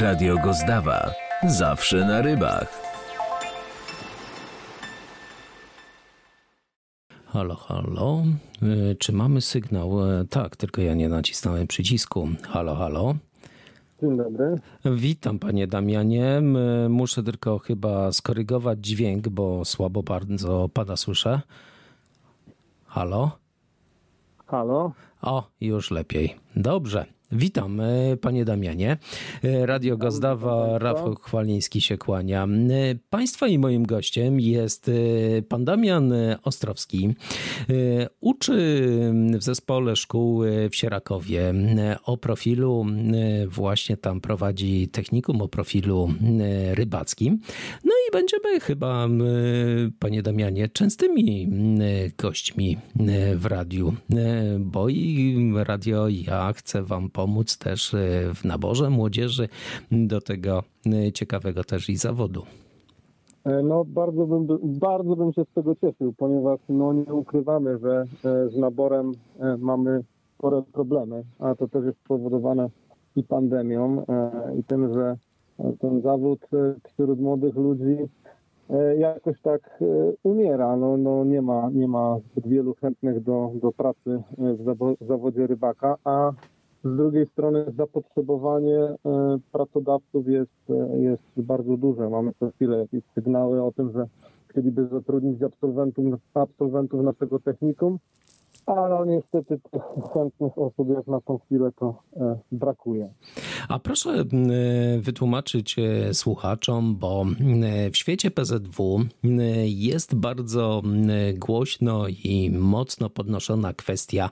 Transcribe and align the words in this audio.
Radio 0.00 0.38
Gozdawa. 0.38 1.12
Zawsze 1.48 2.04
na 2.06 2.22
rybach. 2.22 2.82
Halo, 7.26 7.54
halo. 7.56 8.22
Y, 8.62 8.96
Czy 8.98 9.12
mamy 9.12 9.40
sygnał? 9.40 10.10
E, 10.10 10.24
Tak, 10.24 10.56
tylko 10.56 10.82
ja 10.82 10.94
nie 10.94 11.08
nacisnąłem 11.08 11.66
przycisku. 11.66 12.28
Halo, 12.48 12.74
halo. 12.74 13.14
Dzień 14.02 14.16
dobry. 14.16 14.60
Witam 14.84 15.38
panie 15.38 15.66
Damianie. 15.66 16.42
Muszę 16.88 17.22
tylko 17.22 17.58
chyba 17.58 18.12
skorygować 18.12 18.78
dźwięk, 18.86 19.28
bo 19.28 19.64
słabo 19.64 20.02
bardzo 20.02 20.68
pada 20.74 20.96
słyszę. 20.96 21.40
Halo? 22.86 23.30
Halo. 24.46 24.92
O, 25.22 25.48
już 25.60 25.90
lepiej. 25.90 26.36
Dobrze. 26.56 27.06
Witam, 27.32 27.80
e, 27.80 28.16
panie 28.16 28.44
Damianie. 28.44 28.96
E, 29.44 29.66
Radio 29.66 29.96
Gazdawa, 29.96 30.78
Rafał 30.78 31.14
Chwaliński 31.14 31.80
się 31.80 31.98
kłania. 31.98 32.44
E, 32.44 32.48
Państwa 33.10 33.48
i 33.48 33.58
moim 33.58 33.86
gościem 33.86 34.40
jest 34.40 34.90
pan 35.48 35.64
Damian 35.64 36.14
Ostrowski. 36.42 37.14
Uczy 38.20 38.56
w 39.38 39.42
zespole 39.42 39.96
szkół 39.96 40.42
w 40.70 40.76
Sierakowie 40.76 41.54
o 42.04 42.16
profilu, 42.16 42.86
właśnie 43.48 43.96
tam 43.96 44.20
prowadzi 44.20 44.88
technikum 44.88 45.42
o 45.42 45.48
profilu 45.48 46.14
rybackim. 46.72 47.40
No 47.84 47.92
i 48.08 48.12
będziemy 48.12 48.60
chyba, 48.60 49.08
panie 49.98 50.22
Damianie, 50.22 50.68
częstymi 50.68 51.48
gośćmi 52.18 52.76
w 53.36 53.46
radiu, 53.46 53.94
bo 54.58 54.88
i 54.88 55.52
radio 55.64 56.08
ja 56.08 56.52
chcę 56.52 56.82
wam 56.82 57.10
pomóc 57.22 57.58
też 57.58 57.94
e, 57.94 57.98
w 58.34 58.44
naborze 58.44 58.90
młodzieży 58.90 59.48
do 59.92 60.20
tego 60.20 60.62
e, 60.86 61.12
ciekawego 61.12 61.64
też 61.64 61.88
i 61.88 61.96
zawodu. 61.96 62.42
E, 63.44 63.62
No 63.62 63.84
bardzo 63.84 64.26
bym, 64.26 64.46
bardzo 64.62 65.16
bym 65.16 65.32
się 65.32 65.44
z 65.44 65.54
tego 65.54 65.74
cieszył, 65.74 66.12
ponieważ 66.16 66.60
no 66.68 66.92
nie 66.92 67.14
ukrywamy, 67.14 67.78
że 67.78 68.04
z 68.52 68.56
naborem 68.56 69.12
mamy 69.58 70.00
spore 70.34 70.62
problemy, 70.72 71.22
a 71.38 71.54
to 71.54 71.68
też 71.68 71.84
jest 71.84 71.98
spowodowane 72.04 72.68
i 73.16 73.22
pandemią 73.22 74.04
i 74.58 74.64
tym, 74.64 74.94
że 74.94 75.16
ten 75.80 76.02
zawód 76.02 76.40
wśród 76.84 77.20
młodych 77.20 77.54
ludzi 77.54 77.96
jakoś 78.98 79.40
tak 79.40 79.80
umiera. 80.22 80.76
No, 80.76 80.96
no 80.96 81.24
nie, 81.24 81.42
ma, 81.42 81.70
nie 81.72 81.88
ma 81.88 82.18
zbyt 82.18 82.48
wielu 82.48 82.74
chętnych 82.74 83.22
do, 83.22 83.50
do 83.62 83.72
pracy 83.72 84.22
w 85.00 85.06
zawodzie 85.06 85.46
rybaka, 85.46 85.96
a 86.04 86.32
z 86.84 86.96
drugiej 86.96 87.26
strony 87.26 87.64
zapotrzebowanie 87.78 88.78
e, 88.78 88.96
pracodawców 89.52 90.28
jest, 90.28 90.70
e, 90.70 90.98
jest 90.98 91.22
bardzo 91.36 91.76
duże. 91.76 92.10
Mamy 92.10 92.32
co 92.40 92.50
chwilę 92.50 92.78
jakieś 92.78 93.04
sygnały 93.14 93.62
o 93.62 93.72
tym, 93.72 93.92
że 93.92 94.06
chcieliby 94.48 94.88
zatrudnić 94.88 95.42
absolwentów, 95.42 96.04
absolwentów 96.34 97.02
naszego 97.02 97.38
technikum, 97.38 97.98
ale 98.66 99.06
niestety 99.06 99.60
tych 99.70 99.82
chętnych 100.14 100.58
osób 100.58 100.88
jak 100.96 101.06
na 101.06 101.20
tą 101.20 101.38
chwilę 101.38 101.70
to 101.78 102.02
e, 102.16 102.38
brakuje. 102.52 103.12
A 103.68 103.78
proszę 103.78 104.10
m, 104.10 104.26
wytłumaczyć 105.00 105.76
e, 105.78 106.14
słuchaczom, 106.14 106.96
bo 106.96 107.24
w 107.92 107.96
świecie 107.96 108.30
PZW 108.30 109.00
jest 109.64 110.14
bardzo 110.14 110.82
głośno 111.34 112.08
i 112.08 112.50
mocno 112.50 113.10
podnoszona 113.10 113.72
kwestia, 113.72 114.30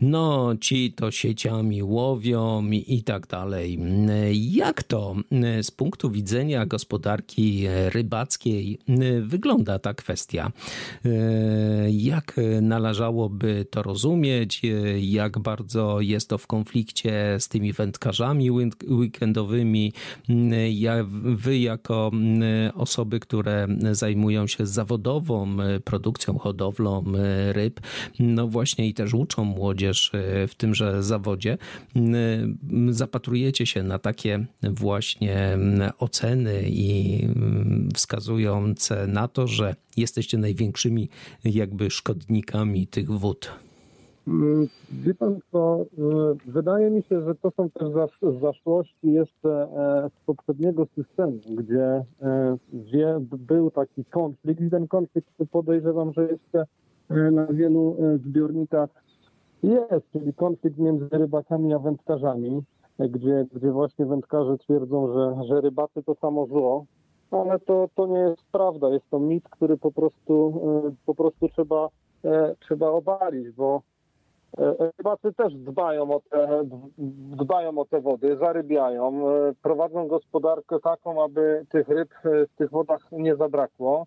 no 0.00 0.52
ci 0.60 0.92
to 0.92 1.10
sieciami 1.10 1.82
łowią 1.82 2.62
i, 2.70 3.02
tak 3.02 3.26
dalej. 3.26 3.78
Jak 4.50 4.82
to 4.82 5.14
z 5.62 5.70
punktu 5.70 6.10
widzenia 6.10 6.66
gospodarki 6.66 7.66
e, 7.66 7.90
rybackiej 7.90 8.78
wygląda 9.22 9.78
ta 9.78 9.94
kwestia? 9.94 10.52
E, 11.04 11.10
Jak 11.90 12.36
należałoby 12.62 13.63
to 13.70 13.82
rozumieć? 13.82 14.64
E, 14.64 14.68
Jak 15.00 15.38
bardzo 15.38 16.00
jest 16.00 16.28
to 16.28 16.38
w 16.38 16.46
konflikcie 16.46 17.36
z 17.38 17.48
tymi 17.48 17.72
wędkarzami 17.72 18.50
week- 18.52 18.90
weekendowymi? 18.90 19.92
M, 20.28 20.52
Ja, 20.70 20.94
wy 21.22 21.58
jako 21.58 22.10
m, 22.12 22.40
osoby, 22.74 23.20
które 23.20 23.66
zajmują 23.92 24.46
się 24.46 24.66
zawodową 24.66 25.56
produkcją, 25.84 26.38
hodowlą 26.38 27.04
ryb, 27.52 27.80
no 28.18 28.48
właśnie 28.48 28.88
i 28.88 28.94
też 28.94 29.14
uczą 29.14 29.44
młodzież 29.44 30.10
w 30.48 30.54
tymże 30.56 31.02
zawodzie, 31.02 31.58
zapatrujecie 32.90 33.66
się 33.66 33.82
na 33.82 33.98
takie 33.98 34.46
właśnie 34.62 35.58
oceny 35.98 36.62
i 36.68 37.20
wskazujące 37.94 39.06
na 39.06 39.28
to, 39.28 39.46
że 39.46 39.74
jesteście 39.96 40.38
największymi 40.38 41.08
jakby 41.44 41.90
szkodnikami 41.90 42.86
tych 42.86 43.10
wód. 43.10 43.50
Mm, 44.28 44.68
Wie 44.92 45.14
pan 45.14 45.38
co, 45.52 45.80
y, 45.82 46.50
wydaje 46.50 46.90
mi 46.90 47.02
się, 47.02 47.24
że 47.24 47.34
to 47.34 47.50
są 47.56 47.70
też 47.70 47.88
zasz- 47.88 48.40
zaszłości 48.40 49.12
jeszcze 49.12 49.48
e, 49.62 50.10
z 50.10 50.26
poprzedniego 50.26 50.86
systemu, 50.94 51.38
gdzie 51.58 52.04
e, 52.22 53.20
był 53.38 53.70
taki 53.70 54.04
konflikt 54.04 54.60
i 54.60 54.70
ten 54.70 54.88
konflikt 54.88 55.28
podejrzewam, 55.50 56.12
że 56.12 56.22
jeszcze 56.28 56.64
e, 57.10 57.30
na 57.30 57.46
wielu 57.46 57.96
zbiornikach 58.24 58.90
jest, 59.62 60.10
czyli 60.12 60.34
konflikt 60.34 60.78
między 60.78 61.08
rybakami 61.12 61.74
a 61.74 61.78
wędkarzami, 61.78 62.62
gdzie, 62.98 63.46
gdzie 63.54 63.70
właśnie 63.72 64.06
wędkarze 64.06 64.58
twierdzą, 64.58 65.12
że, 65.14 65.44
że 65.48 65.60
rybacy 65.60 66.02
to 66.06 66.14
samo 66.14 66.46
zło, 66.46 66.84
ale 67.30 67.58
to, 67.58 67.88
to 67.94 68.06
nie 68.06 68.18
jest 68.18 68.44
prawda, 68.52 68.88
jest 68.88 69.10
to 69.10 69.18
mit, 69.18 69.48
który 69.48 69.76
po 69.76 69.92
prostu, 69.92 70.60
e, 70.88 70.94
po 71.06 71.14
prostu 71.14 71.48
trzeba, 71.48 71.88
e, 72.24 72.54
trzeba 72.60 72.88
obalić, 72.88 73.50
bo 73.50 73.82
E, 74.58 74.92
Rybacy 74.98 75.32
też 75.32 75.54
dbają 75.54 76.10
o, 76.10 76.20
te, 76.30 76.62
dbają 77.36 77.78
o 77.78 77.84
te 77.84 78.00
wody, 78.00 78.36
zarybiają, 78.36 79.28
e, 79.28 79.52
prowadzą 79.62 80.08
gospodarkę 80.08 80.80
taką, 80.80 81.24
aby 81.24 81.66
tych 81.68 81.88
ryb 81.88 82.08
w 82.24 82.56
tych 82.56 82.70
wodach 82.70 83.12
nie 83.12 83.36
zabrakło, 83.36 84.06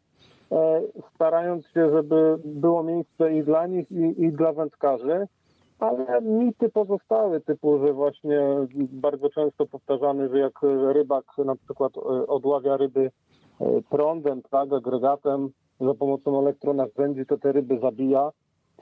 starając 1.15 1.67
się, 1.67 1.89
żeby 1.89 2.37
było 2.45 2.83
miejsce 2.83 3.33
i 3.33 3.43
dla 3.43 3.67
nich, 3.67 3.91
i, 3.91 4.23
i 4.23 4.31
dla 4.31 4.53
wędkarzy. 4.53 5.27
Ale 5.79 6.21
mity 6.21 6.69
pozostały, 6.69 7.41
typu, 7.41 7.79
że 7.85 7.93
właśnie 7.93 8.39
bardzo 8.91 9.29
często 9.29 9.65
powtarzamy, 9.65 10.29
że 10.29 10.39
jak 10.39 10.59
rybak 10.93 11.25
na 11.45 11.55
przykład 11.55 11.97
e, 11.97 12.01
odławia 12.27 12.77
ryby 12.77 13.11
e, 13.61 13.65
prądem, 13.89 14.41
tak, 14.41 14.73
agregatem, 14.73 15.49
za 15.81 15.93
pomocą 15.93 16.39
elektronarzędzi, 16.39 17.25
to 17.25 17.37
te 17.37 17.51
ryby 17.51 17.79
zabija 17.79 18.31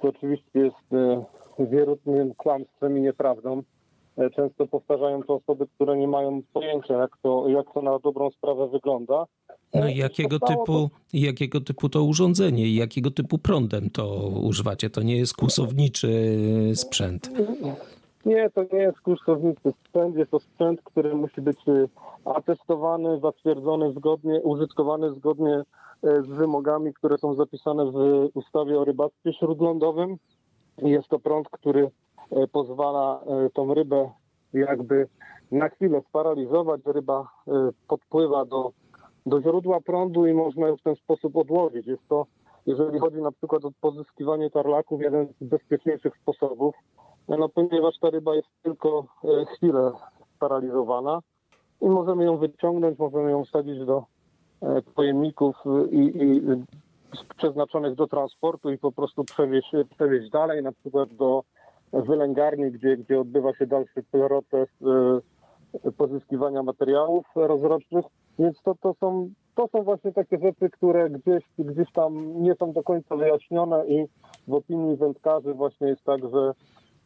co 0.01 0.07
oczywiście 0.07 0.59
jest 0.59 0.93
e, 0.93 1.25
wierutnym 1.59 2.33
kłamstwem 2.33 2.97
i 2.97 3.01
nieprawdą. 3.01 3.61
E, 4.17 4.29
Często 4.29 4.67
powtarzają 4.67 5.23
to 5.23 5.33
osoby, 5.33 5.67
które 5.75 5.97
nie 5.97 6.07
mają 6.07 6.41
pojęcia, 6.53 6.93
jak 6.93 7.17
to, 7.23 7.47
jak 7.47 7.73
to 7.73 7.81
na 7.81 7.99
dobrą 7.99 8.31
sprawę 8.31 8.67
wygląda. 8.67 9.25
No 9.73 9.87
i 9.87 9.95
jakiego 9.97 10.39
typu, 10.39 10.89
jakiego 11.13 11.61
typu 11.61 11.89
to 11.89 12.03
urządzenie 12.03 12.65
i 12.65 12.75
jakiego 12.75 13.11
typu 13.11 13.37
prądem 13.37 13.89
to 13.89 14.29
używacie? 14.43 14.89
To 14.89 15.01
nie 15.01 15.17
jest 15.17 15.33
kłusowniczy 15.33 16.37
sprzęt. 16.75 17.31
Nie, 18.25 18.49
to 18.49 18.65
nie 18.73 18.79
jest 18.79 19.01
kursownicy 19.01 19.73
sprzęt, 19.79 20.15
jest 20.15 20.31
to 20.31 20.39
sprzęt, 20.39 20.81
który 20.83 21.15
musi 21.15 21.41
być 21.41 21.57
y, 21.67 21.89
atestowany, 22.25 23.19
zatwierdzony 23.19 23.93
zgodnie, 23.93 24.41
użytkowany 24.41 25.13
zgodnie 25.13 25.63
e, 26.03 26.21
z 26.21 26.27
wymogami, 26.27 26.93
które 26.93 27.17
są 27.17 27.35
zapisane 27.35 27.85
w 27.91 28.29
ustawie 28.33 28.79
o 28.79 28.85
rybactwie 28.85 29.33
śródlądowym. 29.33 30.17
Jest 30.77 31.07
to 31.07 31.19
prąd, 31.19 31.49
który 31.49 31.89
pozwala 32.51 33.21
e, 33.27 33.49
tą 33.49 33.73
rybę 33.73 34.09
jakby 34.53 35.07
na 35.51 35.69
chwilę 35.69 36.01
sparaliżować. 36.09 36.81
Ryba 36.85 37.27
e, 37.47 37.51
podpływa 37.87 38.45
do, 38.45 38.71
do 39.25 39.41
źródła 39.41 39.81
prądu 39.81 40.27
i 40.27 40.33
można 40.33 40.67
ją 40.67 40.77
w 40.77 40.81
ten 40.81 40.95
sposób 40.95 41.35
odłowić. 41.35 41.87
Jest 41.87 42.07
to, 42.09 42.25
jeżeli 42.65 42.99
chodzi 42.99 43.21
na 43.21 43.31
przykład 43.31 43.65
o 43.65 43.71
pozyskiwanie 43.81 44.49
tarlaków, 44.49 45.01
jeden 45.01 45.27
z 45.41 45.43
bezpieczniejszych 45.43 46.17
sposobów. 46.17 46.75
No, 47.27 47.49
ponieważ 47.49 47.99
ta 48.01 48.09
ryba 48.09 48.35
jest 48.35 48.47
tylko 48.63 49.05
e, 49.23 49.45
chwilę 49.45 49.91
sparaliżowana 50.35 51.19
i 51.81 51.85
możemy 51.85 52.23
ją 52.23 52.37
wyciągnąć, 52.37 52.99
możemy 52.99 53.31
ją 53.31 53.45
wsadzić 53.45 53.85
do 53.85 54.03
e, 54.61 54.81
pojemników 54.81 55.55
i, 55.91 55.97
i 55.97 56.41
przeznaczonych 57.37 57.95
do 57.95 58.07
transportu 58.07 58.71
i 58.71 58.77
po 58.77 58.91
prostu 58.91 59.23
przewieźć, 59.23 59.71
przewieźć 59.95 60.29
dalej, 60.29 60.63
na 60.63 60.71
przykład 60.71 61.13
do 61.13 61.43
wylęgarni, 61.93 62.71
gdzie, 62.71 62.97
gdzie 62.97 63.19
odbywa 63.19 63.53
się 63.53 63.67
dalszy 63.67 64.03
proces 64.11 64.69
e, 64.81 65.91
pozyskiwania 65.97 66.63
materiałów 66.63 67.25
rozrocznych. 67.35 68.05
Więc 68.39 68.61
to, 68.61 68.75
to, 68.81 68.93
są, 68.99 69.29
to 69.55 69.67
są 69.67 69.83
właśnie 69.83 70.11
takie 70.11 70.37
rzeczy, 70.37 70.69
które 70.69 71.09
gdzieś, 71.09 71.43
gdzieś 71.59 71.91
tam 71.91 72.41
nie 72.41 72.55
są 72.55 72.73
do 72.73 72.83
końca 72.83 73.15
wyjaśnione 73.15 73.87
i 73.87 74.05
w 74.47 74.53
opinii 74.53 74.97
wędkarzy 74.97 75.53
właśnie 75.53 75.87
jest 75.87 76.03
tak, 76.03 76.21
że 76.21 76.53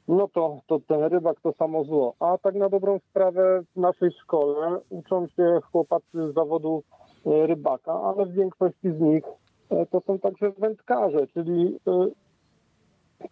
no 0.08 0.28
to, 0.28 0.60
to 0.68 0.80
ten 0.88 1.04
rybak 1.04 1.42
to 1.42 1.54
samo 1.54 1.84
zło. 1.84 2.14
A 2.20 2.38
tak 2.38 2.56
na 2.56 2.70
dobrą 2.70 3.00
sprawę 3.10 3.62
w 3.76 3.80
naszej 3.80 4.12
szkole 4.12 4.80
uczą 4.90 5.28
się 5.28 5.60
chłopacy 5.72 6.32
z 6.32 6.34
zawodu 6.34 6.84
e, 7.26 7.48
rybaka, 7.48 7.94
ale 7.94 8.26
w 8.26 8.34
większości 8.34 8.92
z 8.92 9.00
nich 9.00 9.24
e, 9.70 9.86
to 9.86 10.02
są 10.02 10.20
także 10.20 10.52
wędkarze, 10.52 11.28
czyli 11.28 11.80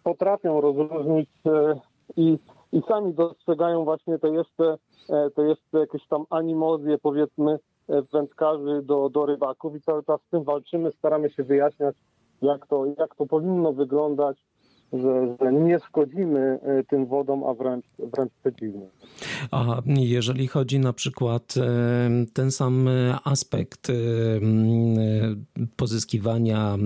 potrafią 0.02 0.60
rozróżnić 0.60 1.30
i, 2.16 2.38
i 2.72 2.82
sami 2.88 3.14
dostrzegają 3.14 3.84
właśnie 3.84 4.18
te 4.18 4.28
jeszcze, 4.28 4.78
te 5.34 5.42
jeszcze 5.42 5.78
jakieś 5.78 6.06
tam 6.06 6.24
animozje 6.30 6.98
powiedzmy 6.98 7.58
wędkarzy 8.12 8.82
do, 8.82 9.08
do 9.08 9.26
rybaków 9.26 9.76
i 9.76 9.80
cały 9.80 10.04
czas 10.04 10.20
z 10.20 10.30
tym 10.30 10.44
walczymy, 10.44 10.92
staramy 10.92 11.30
się 11.30 11.42
wyjaśniać 11.42 11.96
jak 12.42 12.66
to, 12.66 12.84
jak 12.98 13.14
to 13.14 13.26
powinno 13.26 13.72
wyglądać, 13.72 14.36
że, 14.92 15.36
że 15.40 15.52
nie 15.52 15.78
szkodzimy 15.88 16.58
e, 16.62 16.84
tym 16.84 17.06
wodom, 17.06 17.44
a 17.44 17.54
wręcz, 17.54 17.84
wręcz 17.98 18.32
przeciwnie. 18.40 18.86
A 19.50 19.82
jeżeli 19.86 20.46
chodzi 20.46 20.78
na 20.78 20.92
przykład 20.92 21.54
e, 21.56 22.10
ten 22.32 22.50
sam 22.50 22.88
aspekt 23.24 23.90
e, 23.90 23.94
pozyskiwania 25.76 26.76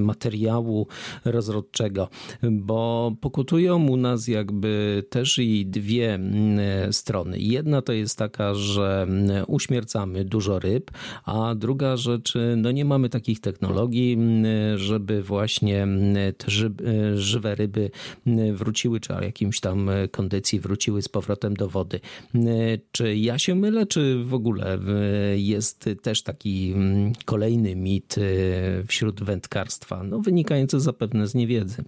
materiału 0.00 0.86
rozrodczego, 1.24 2.08
bo 2.42 3.12
pokutują 3.20 3.86
u 3.88 3.96
nas 3.96 4.28
jakby 4.28 5.02
też 5.10 5.38
i 5.38 5.66
dwie 5.66 6.18
strony. 6.90 7.38
Jedna 7.38 7.82
to 7.82 7.92
jest 7.92 8.18
taka, 8.18 8.54
że 8.54 9.06
uśmiercamy 9.46 10.24
dużo 10.24 10.58
ryb, 10.58 10.90
a 11.24 11.54
druga 11.54 11.96
rzecz, 11.96 12.34
no 12.56 12.70
nie 12.70 12.84
mamy 12.84 13.08
takich 13.08 13.40
technologii, 13.40 14.18
żeby 14.76 15.22
właśnie 15.22 15.86
te 16.38 16.50
żywe 17.26 17.54
ryby 17.54 17.90
wróciły, 18.52 19.00
czy 19.00 19.14
o 19.14 19.20
jakimś 19.20 19.60
tam 19.60 19.90
kondycji 20.10 20.60
wróciły 20.60 21.02
z 21.02 21.08
powrotem 21.08 21.54
do 21.54 21.68
wody. 21.68 22.00
Czy 22.92 23.16
ja 23.16 23.38
się 23.38 23.54
mylę, 23.54 23.86
czy 23.86 24.24
w 24.24 24.34
ogóle 24.34 24.78
jest 25.36 25.90
też 26.02 26.22
taki 26.22 26.74
kolejny 27.24 27.76
mit 27.76 28.14
wśród 28.86 29.22
wędkarstwa, 29.22 30.02
no, 30.02 30.18
wynikający 30.18 30.80
zapewne 30.80 31.26
z 31.26 31.34
niewiedzy? 31.34 31.84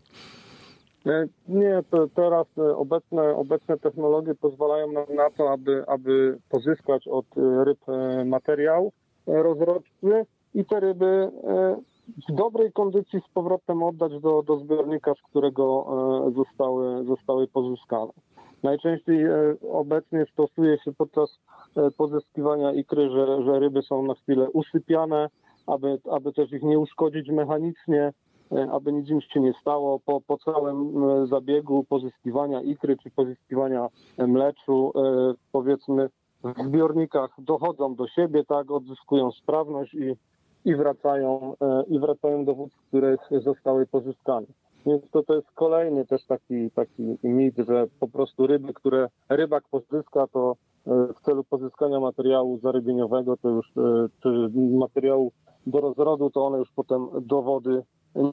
Nie, 1.49 1.82
to 1.91 2.08
teraz 2.14 2.46
obecne, 2.76 3.37
obecne 3.37 3.79
technologie 3.79 4.34
pozwalają 4.34 4.93
nam 4.93 5.06
na 5.14 5.31
to, 5.31 5.52
aby, 5.52 5.84
aby 5.87 6.38
pozyskać 6.49 7.08
od 7.08 7.26
ryb 7.64 7.79
materiał 8.25 8.93
rozrodczy 9.26 10.25
i 10.55 10.64
te 10.64 10.81
ryby 10.81 11.31
w 12.28 12.34
dobrej 12.34 12.72
kondycji 12.72 13.20
z 13.20 13.32
powrotem 13.34 13.82
oddać 13.82 14.20
do, 14.20 14.43
do 14.43 14.56
zbiornika, 14.56 15.14
z 15.14 15.22
którego 15.31 15.87
e, 16.26 16.32
zostały, 16.32 17.05
zostały 17.05 17.46
pozyskane. 17.46 18.12
Najczęściej 18.62 19.25
e, 19.25 19.55
obecnie 19.72 20.26
stosuje 20.32 20.78
się 20.78 20.93
podczas 20.93 21.40
e, 21.76 21.90
pozyskiwania 21.90 22.72
ikry, 22.72 23.10
że, 23.10 23.43
że 23.44 23.58
ryby 23.58 23.82
są 23.82 24.02
na 24.02 24.14
chwilę 24.14 24.50
usypiane, 24.50 25.28
aby, 25.66 25.99
aby 26.10 26.32
też 26.32 26.52
ich 26.52 26.62
nie 26.62 26.78
uszkodzić 26.78 27.28
mechanicznie, 27.28 28.12
aby 28.72 28.93
nic 28.93 29.10
im 29.10 29.20
się 29.20 29.40
nie 29.40 29.52
stało. 29.52 30.00
Po, 30.00 30.20
po 30.20 30.38
całym 30.38 30.94
zabiegu 31.26 31.84
pozyskiwania 31.84 32.62
ikry 32.62 32.96
czy 32.96 33.10
pozyskiwania 33.10 33.88
mleczu, 34.19 34.93
powiedzmy, 35.52 36.08
w 36.44 36.62
zbiornikach 36.69 37.31
dochodzą 37.38 37.94
do 37.94 38.08
siebie, 38.08 38.44
tak, 38.44 38.70
odzyskują 38.70 39.32
sprawność 39.32 39.94
i 39.94 40.16
i 40.69 40.76
wracają, 40.76 41.55
e, 41.61 41.82
i 41.88 41.99
wracają 41.99 42.44
do 42.44 42.55
wód, 42.55 42.73
z 42.73 42.88
których 42.88 43.20
zostały 43.44 43.87
pozyskane. 43.87 44.47
Więc 44.87 45.11
to, 45.11 45.23
to 45.23 45.35
jest 45.35 45.50
kolejny 45.50 46.06
też 46.06 46.26
taki, 46.26 46.70
taki 46.70 47.19
mit, 47.23 47.55
że 47.69 47.87
po 48.00 48.09
prostu 48.09 48.47
ryby, 48.47 48.75
które 48.75 49.09
rybak 49.29 49.65
pozyska, 49.70 50.26
to 50.26 50.56
e, 50.87 51.12
w 51.12 51.20
celu 51.20 51.44
pozyskania 51.44 52.00
materiału 52.00 52.59
zarybieniowego, 52.59 53.37
to 53.37 53.49
już, 53.49 53.67
e, 53.76 54.09
czy 54.23 54.50
materiału 54.55 55.32
do 55.67 55.81
rozrodu, 55.81 56.31
to 56.31 56.47
one 56.47 56.59
już 56.59 56.73
potem 56.73 57.09
do 57.20 57.43
wody 57.43 57.82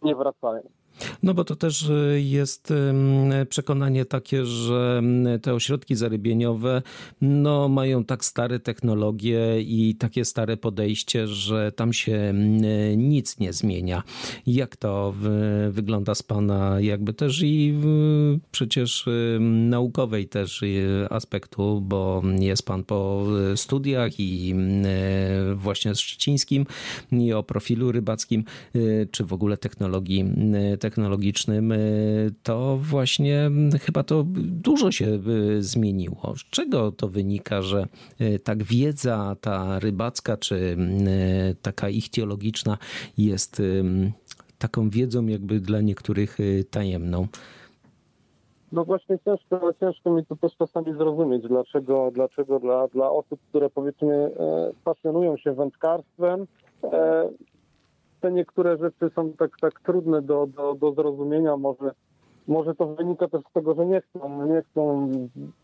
nie 0.02 0.16
wracają. 0.16 0.62
No 1.24 1.34
bo 1.34 1.44
to 1.44 1.56
też 1.56 1.90
y, 1.90 2.22
jest 2.26 2.74
przekonanie 3.50 4.06
takie, 4.06 4.46
że 4.46 5.02
te 5.42 5.54
ośrodki 5.54 5.96
zarybieniowe 5.96 6.82
no, 7.22 7.70
mają 7.70 8.04
tak 8.04 8.26
stare 8.26 8.60
technologie 8.60 9.62
i 9.62 9.96
takie 9.96 10.26
stare 10.26 10.58
podejście, 10.58 11.28
że 11.28 11.72
tam 11.72 11.94
się 11.94 12.34
nic 12.98 13.40
nie 13.40 13.54
zmienia. 13.54 14.04
Jak 14.48 14.76
to 14.76 15.14
wygląda 15.70 16.16
z 16.16 16.24
Pana 16.24 16.82
jakby 16.82 17.14
też 17.14 17.42
i 17.44 17.74
przecież 18.52 19.06
naukowej 19.40 20.28
też 20.28 20.64
y, 20.64 21.08
aspektu, 21.10 21.82
bo 21.82 22.22
jest 22.40 22.66
Pan 22.66 22.84
po 22.84 23.26
studiach 23.56 24.20
i 24.20 24.56
właśnie 25.56 25.96
z 25.96 26.00
Szczecińskim 26.00 26.66
i 27.12 27.34
o 27.34 27.44
profilu 27.44 27.92
rybackim, 27.92 28.44
y, 28.76 29.08
czy 29.12 29.24
w 29.24 29.34
ogóle 29.34 29.58
technologii 29.58 30.26
technologicznym, 30.86 31.72
y, 31.72 32.32
to 32.44 32.78
właśnie 32.82 33.52
chyba 33.82 34.04
to 34.04 34.24
dużo 34.38 34.92
się 34.92 35.06
y, 35.06 35.64
zmieniło. 35.64 36.34
Z 36.38 36.50
czego 36.50 36.92
to 36.92 37.08
wynika, 37.08 37.62
że 37.62 37.88
y, 38.22 38.40
tak 38.40 38.64
wiedza 38.64 39.36
ta 39.42 39.80
rybacka 39.80 40.38
czy 40.38 40.78
taka 41.62 41.90
ichtiologiczna 41.90 42.78
jest 43.18 43.62
taką 44.60 44.90
wiedzą 44.90 45.28
jakby 45.28 45.60
dla 45.60 45.82
niektórych 45.82 46.38
tajemną? 46.72 47.28
No 48.72 48.86
właśnie 48.86 49.20
ciężko, 49.26 49.74
ciężko 49.80 50.12
mi 50.12 50.26
to 50.26 50.36
też 50.36 50.56
czasami 50.58 50.94
zrozumieć, 50.94 51.44
dlaczego, 51.48 52.12
dlaczego 52.14 52.60
dla, 52.60 52.88
dla 52.88 53.12
osób, 53.12 53.40
które 53.50 53.70
powiedzmy 53.70 54.14
e, 54.14 54.72
pasjonują 54.84 55.38
się 55.38 55.54
wędkarstwem, 55.54 56.48
e, 56.84 57.30
te 58.25 58.31
niektóre 58.31 58.77
rzeczy 58.77 59.10
są 59.16 59.33
tak, 59.33 59.51
tak 59.62 59.81
trudne 59.81 60.22
do, 60.22 60.48
do, 60.48 60.74
do 60.74 60.92
zrozumienia. 60.92 61.57
Może, 61.57 61.92
może 62.48 62.75
to 62.75 62.88
wynika 62.88 63.27
też 63.27 63.42
z 63.50 63.54
tego, 63.54 63.75
że 63.75 63.86
nie 63.86 64.01
chcą, 64.01 64.45
nie 64.45 64.62
chcą 64.62 65.12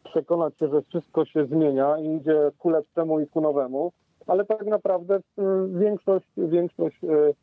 przekonać 0.04 0.58
się, 0.58 0.68
że 0.68 0.82
wszystko 0.82 1.26
się 1.26 1.46
zmienia 1.46 1.98
i 1.98 2.16
idzie 2.16 2.52
ku 2.60 2.70
lepszemu 2.70 3.20
i 3.20 3.28
ku 3.28 3.42
nowemu, 3.42 3.92
ale 4.28 4.46
tak 4.46 4.66
naprawdę 4.66 5.16
y, 5.18 5.22
większość, 5.80 6.28
większość 6.38 7.04
y, 7.04 7.08
y, 7.08 7.34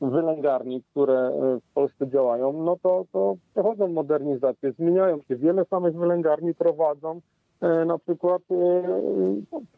wylęgarni, 0.00 0.82
które 0.82 1.30
w 1.70 1.74
Polsce 1.74 2.08
działają, 2.08 2.52
no 2.52 2.76
to, 2.82 3.04
to 3.12 3.34
przechodzą 3.52 3.88
modernizację, 3.88 4.72
zmieniają 4.72 5.22
się. 5.28 5.36
Wiele 5.36 5.64
samych 5.64 5.96
wylęgarni 5.96 6.54
prowadzą 6.54 7.20
na 7.86 7.98
przykład 7.98 8.42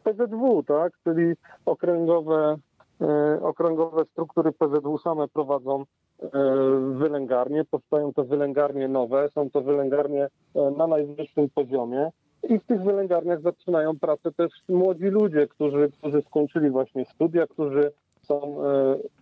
PZW, 0.03 0.63
tak, 0.63 0.93
czyli 1.03 1.33
okręgowe 1.65 2.57
okręgowe 3.41 4.05
struktury 4.05 4.51
PZW 4.51 4.97
same 4.97 5.27
prowadzą 5.27 5.81
e, 5.81 6.29
wylęgarnie, 6.93 7.65
powstają 7.65 8.13
to 8.13 8.23
wylęgarnie 8.23 8.87
nowe, 8.87 9.29
są 9.29 9.49
to 9.49 9.61
wylęgarnie 9.61 10.27
e, 10.55 10.71
na 10.77 10.87
najwyższym 10.87 11.49
poziomie. 11.49 12.11
I 12.49 12.59
w 12.59 12.65
tych 12.65 12.83
wylęgarniach 12.83 13.41
zaczynają 13.41 13.99
pracę 13.99 14.31
też 14.31 14.51
młodzi 14.69 15.05
ludzie, 15.05 15.47
którzy, 15.47 15.91
którzy 15.91 16.21
skończyli 16.21 16.69
właśnie 16.69 17.05
studia, 17.05 17.47
którzy 17.47 17.91
są 18.21 18.57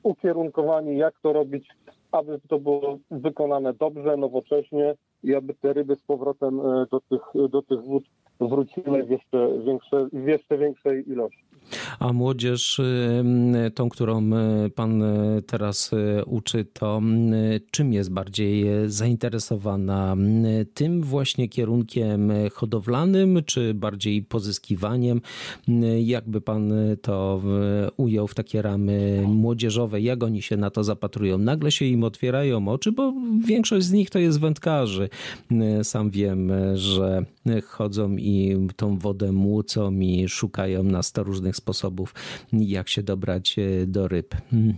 ukierunkowani, 0.03 0.97
jak 0.97 1.19
to 1.19 1.33
robić, 1.33 1.69
aby 2.11 2.39
to 2.47 2.59
było 2.59 2.97
wykonane 3.11 3.73
dobrze, 3.73 4.17
nowocześnie 4.17 4.95
i 5.23 5.35
aby 5.35 5.53
te 5.53 5.73
ryby 5.73 5.95
z 5.95 6.01
powrotem 6.01 6.61
do 6.91 6.99
tych, 6.99 7.49
do 7.49 7.61
tych 7.61 7.81
wód 7.81 8.03
wróciły 8.39 9.03
w 9.03 9.09
jeszcze, 9.09 9.49
większe, 9.65 10.07
w 10.13 10.27
jeszcze 10.27 10.57
większej 10.57 11.09
ilości. 11.09 11.45
A 11.99 12.13
młodzież, 12.13 12.81
tą, 13.75 13.89
którą 13.89 14.29
pan 14.75 15.03
teraz 15.47 15.91
uczy, 16.25 16.65
to 16.73 17.01
czym 17.71 17.93
jest 17.93 18.11
bardziej 18.11 18.65
zainteresowana? 18.87 20.15
Tym 20.73 21.03
właśnie 21.03 21.49
kierunkiem 21.49 22.31
hodowlanym, 22.53 23.41
czy 23.45 23.73
bardziej 23.73 24.23
pozyskiwaniem? 24.23 25.21
Jakby 25.99 26.41
pan 26.41 26.73
to 27.01 27.41
ujął 27.97 28.27
w 28.27 28.35
takie 28.35 28.61
ramy 28.61 29.23
młodzieżowe? 29.27 30.01
Jak 30.01 30.23
oni 30.23 30.41
się 30.41 30.57
na 30.57 30.69
to 30.69 30.83
zapatrują? 30.83 31.37
Nagle 31.37 31.71
się 31.71 31.85
im 31.85 32.03
otwierają 32.03 32.67
oczy, 32.67 32.91
bo 32.91 33.13
większość 33.45 33.85
z 33.85 33.91
nich 33.91 34.09
to 34.09 34.19
jest 34.19 34.39
wędkarzy. 34.39 35.09
Sam 35.83 36.09
wiem, 36.09 36.51
że 36.75 37.25
chodzą 37.67 38.15
i 38.17 38.67
tą 38.75 38.97
wodę 38.97 39.31
młócą 39.31 39.99
i 39.99 40.29
szukają 40.29 40.83
na 40.83 41.03
sto 41.03 41.23
różnych 41.23 41.55
sposobów, 41.55 41.74
jak 42.53 42.89
się 42.89 43.03
dobrać 43.03 43.59
e, 43.59 43.87
do 43.87 44.07
ryb. 44.07 44.35
Hmm. 44.51 44.77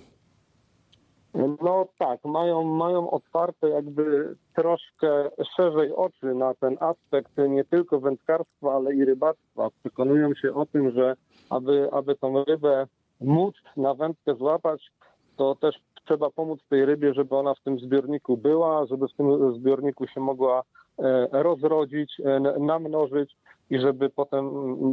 No 1.62 1.88
tak, 2.00 2.26
mają, 2.26 2.64
mają 2.64 3.10
otwarte 3.10 3.70
jakby 3.70 4.36
troszkę 4.56 5.30
szerzej 5.56 5.94
oczy 5.94 6.34
na 6.36 6.54
ten 6.54 6.78
aspekt 6.80 7.32
nie 7.50 7.64
tylko 7.64 8.00
wędkarstwa, 8.00 8.74
ale 8.76 8.96
i 8.96 9.06
rybactwa. 9.06 9.70
Przekonują 9.80 10.34
się 10.34 10.54
o 10.54 10.66
tym, 10.66 10.92
że 10.92 11.16
aby, 11.50 11.90
aby 11.92 12.16
tą 12.16 12.44
rybę 12.44 12.88
móc 13.22 13.56
na 13.78 13.94
wędkę 13.94 14.36
złapać, 14.36 14.92
to 15.36 15.56
też 15.56 15.76
trzeba 16.06 16.30
pomóc 16.30 16.60
tej 16.70 16.86
rybie, 16.86 17.14
żeby 17.14 17.36
ona 17.36 17.54
w 17.54 17.64
tym 17.64 17.80
zbiorniku 17.80 18.38
była, 18.38 18.86
żeby 18.86 19.08
w 19.08 19.14
tym 19.14 19.56
zbiorniku 19.56 20.08
się 20.08 20.22
mogła 20.22 20.64
e, 21.00 21.28
rozrodzić, 21.32 22.20
e, 22.26 22.40
namnożyć 22.60 23.38
i 23.70 23.80
żeby 23.80 24.10
potem 24.10 24.46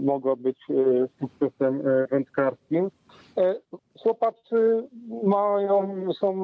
mogła 0.04 0.36
być 0.36 0.58
e, 0.70 0.74
sukcesem 1.20 1.82
wędkarskim. 2.10 2.90
Chłopacy 3.98 4.88
mają, 5.22 6.06
są 6.12 6.34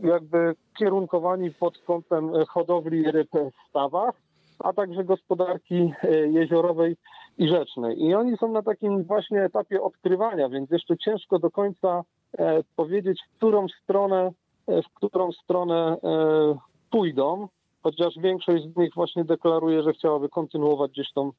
jakby 0.00 0.54
kierunkowani 0.78 1.50
pod 1.50 1.78
kątem 1.78 2.32
hodowli 2.48 3.10
ryb 3.10 3.30
w 3.32 3.68
stawach, 3.70 4.14
a 4.58 4.72
także 4.72 5.04
gospodarki 5.04 5.92
jeziorowej 6.30 6.96
i 7.38 7.48
rzecznej. 7.48 8.02
I 8.02 8.14
oni 8.14 8.36
są 8.36 8.52
na 8.52 8.62
takim 8.62 9.04
właśnie 9.04 9.42
etapie 9.42 9.82
odkrywania, 9.82 10.48
więc 10.48 10.70
jeszcze 10.70 10.96
ciężko 10.96 11.38
do 11.38 11.50
końca 11.50 12.04
E, 12.38 12.62
powiedzieć, 12.76 13.20
w 13.22 13.36
którą 13.36 13.66
stronę, 13.68 14.30
e, 14.66 14.82
w 14.82 14.86
którą 14.94 15.32
stronę 15.32 15.96
e, 16.04 16.58
pójdą, 16.90 17.48
chociaż 17.86 18.14
większość 18.18 18.64
z 18.64 18.76
nich 18.76 18.94
właśnie 18.94 19.24
deklaruje, 19.24 19.82
że 19.82 19.92
chciałaby 19.92 20.28
kontynuować 20.28 20.90
gdzieś 20.90 21.12
tą 21.12 21.32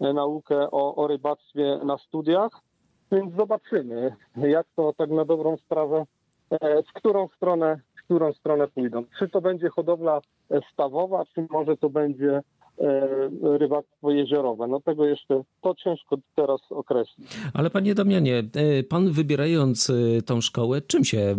naukę 0.00 0.70
o, 0.70 0.94
o 0.94 1.06
rybactwie 1.06 1.80
na 1.84 1.98
studiach. 1.98 2.50
Więc 3.12 3.34
zobaczymy, 3.34 4.16
jak 4.36 4.66
to 4.76 4.92
tak 4.92 5.10
na 5.10 5.24
dobrą 5.24 5.56
sprawę, 5.56 6.04
w 6.88 6.92
którą 6.94 7.28
stronę, 7.36 7.80
w 7.96 8.04
którą 8.04 8.32
stronę 8.32 8.68
pójdą. 8.68 9.04
Czy 9.18 9.28
to 9.28 9.40
będzie 9.40 9.68
hodowla 9.68 10.20
stawowa, 10.72 11.24
czy 11.34 11.46
może 11.50 11.76
to 11.76 11.90
będzie 11.90 12.42
E, 12.53 12.53
rybactwo 13.42 14.10
jeziorowe. 14.10 14.66
No 14.66 14.80
tego 14.80 15.06
jeszcze 15.06 15.42
to 15.62 15.74
ciężko 15.74 16.16
teraz 16.36 16.60
określić. 16.70 17.28
Ale 17.54 17.70
panie 17.70 17.94
Damianie, 17.94 18.38
e, 18.38 18.82
pan 18.82 19.12
wybierając 19.12 19.90
e, 19.90 20.22
tą 20.22 20.40
szkołę, 20.40 20.80
czym 20.80 21.04
się 21.04 21.36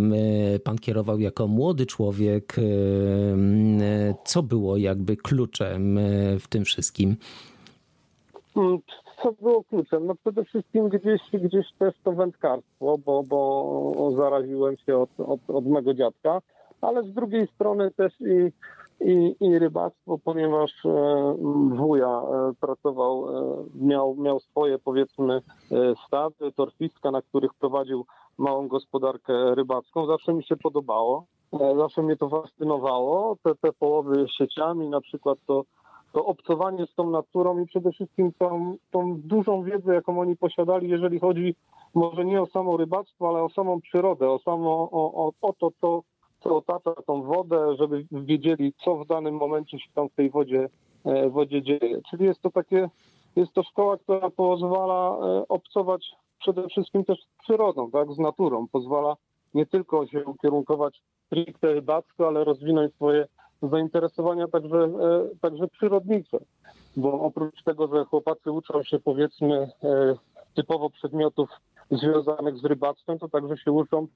pan 0.63 0.77
kierował 0.77 1.19
jako 1.19 1.47
młody 1.47 1.85
człowiek? 1.85 2.55
Co 4.25 4.43
było 4.43 4.77
jakby 4.77 5.17
kluczem 5.17 5.99
w 6.39 6.47
tym 6.47 6.65
wszystkim? 6.65 7.15
Mm, 8.55 8.79
co 9.23 9.31
było 9.31 9.63
kluczem? 9.63 10.05
No 10.05 10.15
przede 10.15 10.45
wszystkim 10.45 10.89
gdzieś, 10.89 11.21
gdzieś 11.33 11.65
też 11.79 11.93
to 12.03 12.11
wędkarstwo, 12.11 12.97
bo, 13.05 13.23
bo 13.23 14.11
zaraziłem 14.17 14.77
się 14.77 14.97
od, 14.97 15.09
od, 15.19 15.39
od 15.47 15.65
mego 15.65 15.93
dziadka, 15.93 16.41
ale 16.81 17.03
z 17.03 17.13
drugiej 17.13 17.47
strony 17.47 17.91
też 17.91 18.13
i 18.21 18.51
i, 18.99 19.35
i 19.39 19.59
rybactwo, 19.59 20.17
ponieważ 20.17 20.85
e, 20.85 21.35
wuja 21.69 22.21
e, 22.21 22.53
pracował, 22.59 23.29
e, 23.29 23.63
miał, 23.75 24.15
miał 24.15 24.39
swoje 24.39 24.79
powiedzmy 24.79 25.41
stady, 26.07 26.51
torfiska, 26.55 27.11
na 27.11 27.21
których 27.21 27.53
prowadził 27.53 28.05
małą 28.37 28.67
gospodarkę 28.67 29.55
rybacką. 29.55 30.05
Zawsze 30.07 30.33
mi 30.33 30.43
się 30.43 30.57
podobało, 30.57 31.25
zawsze 31.77 32.01
mnie 32.01 32.17
to 32.17 32.29
fascynowało. 32.29 33.35
Te, 33.43 33.55
te 33.55 33.73
połowy 33.73 34.25
sieciami, 34.37 34.89
na 34.89 35.01
przykład 35.01 35.37
to, 35.47 35.63
to 36.13 36.25
obcowanie 36.25 36.85
z 36.85 36.95
tą 36.95 37.09
naturą 37.09 37.59
i 37.59 37.65
przede 37.65 37.91
wszystkim 37.91 38.31
tą, 38.39 38.75
tą 38.91 39.21
dużą 39.21 39.63
wiedzę, 39.63 39.93
jaką 39.93 40.19
oni 40.19 40.37
posiadali, 40.37 40.89
jeżeli 40.89 41.19
chodzi 41.19 41.55
może 41.95 42.25
nie 42.25 42.41
o 42.41 42.45
samo 42.45 42.77
rybactwo, 42.77 43.29
ale 43.29 43.43
o 43.43 43.49
samą 43.49 43.81
przyrodę, 43.81 44.29
o 44.29 44.39
samo 44.39 44.89
o, 44.91 45.13
o, 45.13 45.31
o 45.41 45.53
to, 45.53 45.69
co 45.81 46.01
co 46.39 46.57
otacza 46.57 46.93
tą 47.07 47.23
wodę, 47.23 47.75
żeby 47.75 48.05
wiedzieli, 48.11 48.73
co 48.85 48.95
w 48.95 49.07
danym 49.07 49.35
momencie 49.35 49.79
się 49.79 49.89
tam 49.95 50.09
w 50.09 50.15
tej 50.15 50.29
wodzie, 50.29 50.69
e, 51.05 51.29
wodzie 51.29 51.61
dzieje. 51.61 52.01
Czyli 52.09 52.25
jest 52.25 52.41
to 52.41 52.51
takie, 52.51 52.89
jest 53.35 53.53
to 53.53 53.63
szkoła, 53.63 53.97
która 53.97 54.29
pozwala 54.29 55.17
e, 55.17 55.47
obcować 55.47 56.11
przede 56.39 56.67
wszystkim 56.67 57.05
też 57.05 57.19
z 57.23 57.43
przyrodą, 57.43 57.91
tak, 57.91 58.13
z 58.13 58.19
naturą. 58.19 58.67
Pozwala 58.67 59.15
nie 59.53 59.65
tylko 59.65 60.07
się 60.07 60.25
ukierunkować 60.25 61.01
stricte 61.25 61.73
rybacko, 61.73 62.27
ale 62.27 62.43
rozwinąć 62.43 62.93
swoje 62.93 63.27
zainteresowania 63.61 64.47
także, 64.47 64.77
e, 64.77 65.29
także 65.41 65.67
przyrodnicze. 65.67 66.37
Bo 66.97 67.21
oprócz 67.21 67.63
tego, 67.63 67.87
że 67.87 68.05
chłopacy 68.05 68.51
uczą 68.51 68.83
się 68.83 68.99
powiedzmy 68.99 69.69
typowo 70.53 70.89
przedmiotów 70.89 71.49
związanych 71.91 72.57
z 72.57 72.65
rybactwem, 72.65 73.19
to 73.19 73.29
także 73.29 73.57
się 73.57 73.71
uczą 73.71 74.07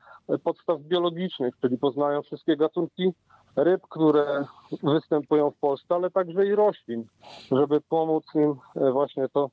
podstaw 0.43 0.81
biologicznych, 0.81 1.53
czyli 1.61 1.77
poznają 1.77 2.21
wszystkie 2.21 2.57
gatunki 2.57 3.13
ryb, 3.55 3.81
które 3.89 4.45
występują 4.83 5.51
w 5.51 5.57
Polsce, 5.57 5.95
ale 5.95 6.11
także 6.11 6.45
i 6.45 6.55
roślin, 6.55 7.05
żeby 7.51 7.81
pomóc 7.81 8.25
im 8.35 8.55
e, 8.75 8.91
właśnie 8.91 9.29
to, 9.29 9.49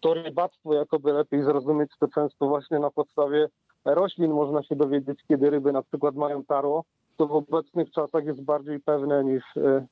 to 0.00 0.14
rybactwo 0.14 0.74
jakoby 0.74 1.12
lepiej 1.12 1.42
zrozumieć, 1.42 1.90
to 2.00 2.08
często 2.08 2.46
właśnie 2.46 2.78
na 2.78 2.90
podstawie 2.90 3.48
roślin 3.84 4.32
można 4.32 4.62
się 4.62 4.76
dowiedzieć, 4.76 5.18
kiedy 5.28 5.50
ryby 5.50 5.72
na 5.72 5.82
przykład 5.82 6.14
mają 6.14 6.44
tarło, 6.44 6.84
to 7.16 7.26
w 7.26 7.32
obecnych 7.32 7.90
czasach 7.90 8.24
jest 8.24 8.42
bardziej 8.42 8.80
pewne 8.80 9.24
niż, 9.24 9.56
e, 9.56 9.86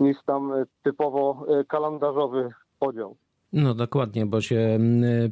niż 0.00 0.16
tam 0.26 0.52
typowo 0.82 1.46
e, 1.48 1.64
kalendarzowy 1.64 2.50
podział. 2.78 3.16
No 3.52 3.74
dokładnie, 3.74 4.26
bo 4.26 4.40
się 4.40 4.78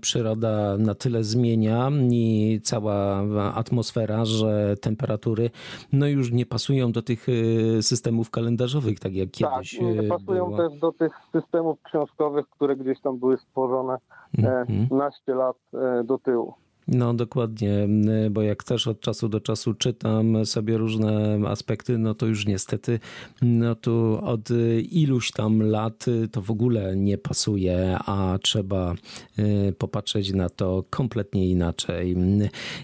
przyroda 0.00 0.76
na 0.78 0.94
tyle 0.94 1.24
zmienia 1.24 1.90
i 2.10 2.60
cała 2.62 3.22
atmosfera, 3.54 4.24
że 4.24 4.76
temperatury 4.80 5.50
no 5.92 6.06
już 6.06 6.32
nie 6.32 6.46
pasują 6.46 6.92
do 6.92 7.02
tych 7.02 7.28
y, 7.28 7.82
systemów 7.82 8.30
kalendarzowych, 8.30 9.00
tak 9.00 9.14
jak 9.14 9.28
tak, 9.28 9.52
kiedyś 9.52 9.80
nie 9.80 10.00
y, 10.00 10.08
pasują 10.08 10.46
było. 10.46 10.56
też 10.56 10.80
do 10.80 10.92
tych 10.92 11.12
systemów 11.32 11.82
książkowych, 11.82 12.46
które 12.48 12.76
gdzieś 12.76 13.00
tam 13.00 13.18
były 13.18 13.36
stworzone 13.36 13.98
mm 14.38 14.64
-hmm. 14.64 14.96
naście 14.96 15.34
lat 15.34 15.56
e, 15.74 16.04
do 16.04 16.18
tyłu. 16.18 16.54
No 16.88 17.14
dokładnie, 17.14 17.88
bo 18.30 18.42
jak 18.42 18.64
też 18.64 18.86
od 18.86 19.00
czasu 19.00 19.28
do 19.28 19.40
czasu 19.40 19.74
czytam 19.74 20.46
sobie 20.46 20.78
różne 20.78 21.38
aspekty, 21.46 21.98
no 21.98 22.14
to 22.14 22.26
już 22.26 22.46
niestety, 22.46 23.00
no 23.42 23.74
tu 23.74 24.18
od 24.22 24.48
iluś 24.90 25.30
tam 25.30 25.62
lat 25.62 26.06
to 26.32 26.42
w 26.42 26.50
ogóle 26.50 26.96
nie 26.96 27.18
pasuje, 27.18 27.96
a 28.06 28.38
trzeba 28.42 28.94
y, 29.38 29.74
popatrzeć 29.78 30.32
na 30.32 30.48
to 30.48 30.84
kompletnie 30.90 31.48
inaczej. 31.48 32.16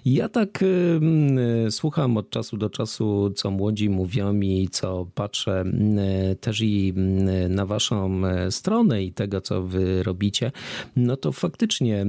Ja 0.04 0.28
tak 0.28 0.62
y, 0.62 1.70
słucham 1.70 2.16
od 2.16 2.30
czasu 2.30 2.56
do 2.56 2.70
czasu, 2.70 3.32
co 3.36 3.50
młodzi 3.50 3.90
mówią 3.90 4.40
i 4.40 4.68
co 4.70 5.06
patrzę 5.14 5.64
y, 6.32 6.36
też 6.36 6.60
i 6.60 6.94
na 7.48 7.66
waszą 7.66 8.22
stronę 8.50 9.02
i 9.02 9.12
tego, 9.12 9.40
co 9.40 9.62
wy 9.62 10.02
robicie, 10.02 10.52
no 10.96 11.16
to 11.16 11.32
faktycznie 11.32 12.06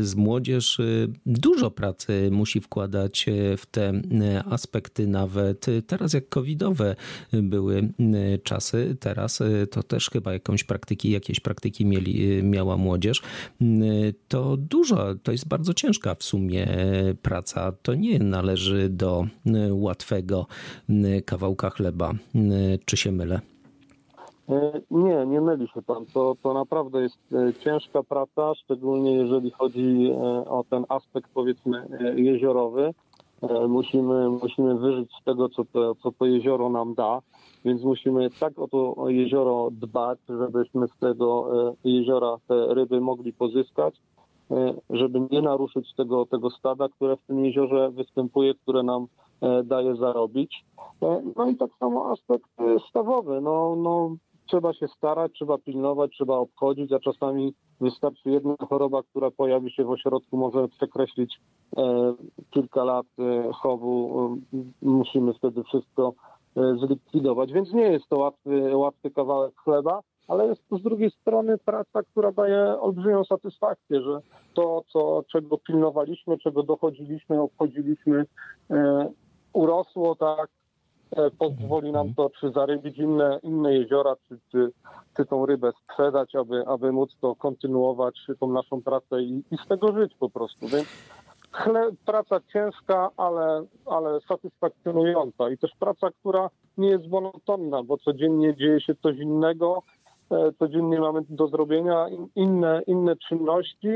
z 0.00 0.14
młodzież 0.14 0.80
dużo 1.26 1.70
pracy 1.70 2.28
musi 2.32 2.60
wkładać 2.60 3.28
e, 3.28 3.56
w 3.56 3.66
te 3.66 3.88
e, 3.88 4.44
aspekty, 4.44 5.06
nawet 5.06 5.66
teraz 5.86 6.12
jak 6.12 6.28
covidowe 6.28 6.96
były 7.32 7.78
e, 7.78 8.38
czasy, 8.38 8.96
teraz 9.00 9.42
to 9.70 9.82
też 9.82 10.10
chyba 10.10 10.32
jakąś 10.32 10.64
praktyki, 10.64 11.10
jakieś 11.10 11.40
praktyki 11.40 11.86
mieli, 11.86 12.42
miała 12.42 12.76
młodzież, 12.76 13.22
to 14.28 14.56
dużo, 14.56 15.14
to 15.14 15.32
jest 15.32 15.48
bardzo 15.48 15.74
ciężka 15.74 16.14
w 16.14 16.22
sumie 16.22 16.68
praca. 17.22 17.72
To 17.72 17.94
nie 17.94 18.18
należy 18.18 18.88
do 18.88 19.26
łatwego 19.70 20.46
kawałka 21.24 21.70
chleba. 21.70 22.12
Czy 22.84 22.96
się 22.96 23.12
mylę? 23.12 23.53
E, 24.48 24.80
nie, 24.90 25.26
nie 25.26 25.40
myli 25.40 25.68
się 25.68 25.82
pan. 25.82 26.06
To, 26.14 26.36
to 26.42 26.54
naprawdę 26.54 27.02
jest 27.02 27.18
e, 27.32 27.54
ciężka 27.54 28.02
praca, 28.02 28.54
szczególnie 28.54 29.12
jeżeli 29.12 29.50
chodzi 29.50 30.10
e, 30.10 30.44
o 30.48 30.64
ten 30.70 30.84
aspekt 30.88 31.30
powiedzmy 31.34 31.86
jeziorowy. 32.16 32.94
Musimy, 33.68 34.30
musimy 34.30 34.78
wyżyć 34.78 35.10
z 35.20 35.24
tego, 35.24 35.48
co 35.48 35.64
to, 35.64 35.94
co 35.94 36.12
to 36.12 36.26
jezioro 36.26 36.68
nam 36.68 36.94
da, 36.94 37.20
więc 37.64 37.82
musimy 37.82 38.30
tak 38.40 38.58
o 38.58 38.68
to 38.68 39.08
jezioro 39.08 39.68
dbać, 39.72 40.18
żebyśmy 40.28 40.88
z 40.88 40.98
tego 40.98 41.50
jeziora 41.84 42.36
te 42.48 42.74
ryby 42.74 43.00
mogli 43.00 43.32
pozyskać, 43.32 43.94
żeby 44.90 45.20
nie 45.30 45.42
naruszyć 45.42 45.94
tego, 45.94 46.26
tego 46.26 46.50
stada, 46.50 46.88
które 46.88 47.16
w 47.16 47.26
tym 47.26 47.44
jeziorze 47.44 47.90
występuje, 47.90 48.54
które 48.54 48.82
nam 48.82 49.06
daje 49.64 49.96
zarobić. 49.96 50.64
No 51.36 51.48
i 51.50 51.56
tak 51.56 51.70
samo 51.80 52.10
aspekt 52.12 52.50
stawowy. 52.90 53.40
No, 53.40 53.76
no, 53.76 54.16
trzeba 54.46 54.72
się 54.72 54.88
starać, 54.88 55.32
trzeba 55.32 55.58
pilnować, 55.58 56.10
trzeba 56.10 56.36
obchodzić, 56.36 56.92
a 56.92 56.98
czasami 56.98 57.54
wystarczy 57.80 58.30
jedna 58.30 58.54
choroba, 58.68 59.02
która 59.02 59.30
pojawi 59.30 59.70
się 59.72 59.84
w 59.84 59.90
ośrodku, 59.90 60.36
może 60.36 60.68
przekreślić 60.68 61.40
e, 61.76 62.14
kilka 62.50 62.84
lat 62.84 63.06
e, 63.18 63.52
chowu. 63.52 64.38
E, 64.54 64.58
musimy 64.82 65.34
wtedy 65.34 65.62
wszystko 65.62 66.14
e, 66.56 66.76
zlikwidować, 66.76 67.52
więc 67.52 67.72
nie 67.72 67.92
jest 67.92 68.08
to 68.08 68.18
łatwy, 68.18 68.76
łatwy 68.76 69.10
kawałek 69.10 69.54
chleba, 69.56 70.00
ale 70.28 70.46
jest 70.46 70.68
to 70.68 70.76
z 70.76 70.82
drugiej 70.82 71.10
strony 71.10 71.58
praca, 71.58 72.02
która 72.02 72.32
daje 72.32 72.80
olbrzymią 72.80 73.24
satysfakcję, 73.24 74.02
że 74.02 74.20
to, 74.54 74.82
co, 74.92 75.24
czego 75.32 75.58
pilnowaliśmy, 75.58 76.38
czego 76.38 76.62
dochodziliśmy, 76.62 77.40
obchodziliśmy, 77.42 78.24
e, 78.70 79.08
urosło 79.52 80.14
tak, 80.14 80.48
pozwoli 81.38 81.92
nam 81.92 82.14
to 82.14 82.30
czy 82.40 82.50
zarybić 82.50 82.98
inne, 82.98 83.38
inne 83.42 83.74
jeziora, 83.74 84.16
czy, 84.28 84.38
czy, 84.52 84.72
czy 85.16 85.26
tą 85.26 85.46
rybę 85.46 85.72
sprzedać, 85.82 86.34
aby, 86.34 86.66
aby 86.66 86.92
móc 86.92 87.16
to 87.20 87.36
kontynuować, 87.36 88.20
tą 88.40 88.52
naszą 88.52 88.82
pracę 88.82 89.22
i, 89.22 89.42
i 89.50 89.56
z 89.64 89.68
tego 89.68 89.92
żyć 89.92 90.14
po 90.14 90.30
prostu. 90.30 90.68
Więc 90.68 90.88
chle, 91.54 91.90
praca 92.06 92.40
ciężka, 92.52 93.10
ale, 93.16 93.64
ale 93.86 94.20
satysfakcjonująca. 94.20 95.50
I 95.50 95.58
też 95.58 95.70
praca, 95.78 96.10
która 96.10 96.50
nie 96.78 96.88
jest 96.88 97.08
monotonna, 97.08 97.82
bo 97.82 97.98
codziennie 97.98 98.56
dzieje 98.56 98.80
się 98.80 98.94
coś 98.94 99.18
innego, 99.18 99.82
e, 100.30 100.52
codziennie 100.58 101.00
mamy 101.00 101.20
do 101.28 101.48
zrobienia 101.48 102.06
inne, 102.36 102.82
inne 102.86 103.16
czynności. 103.16 103.88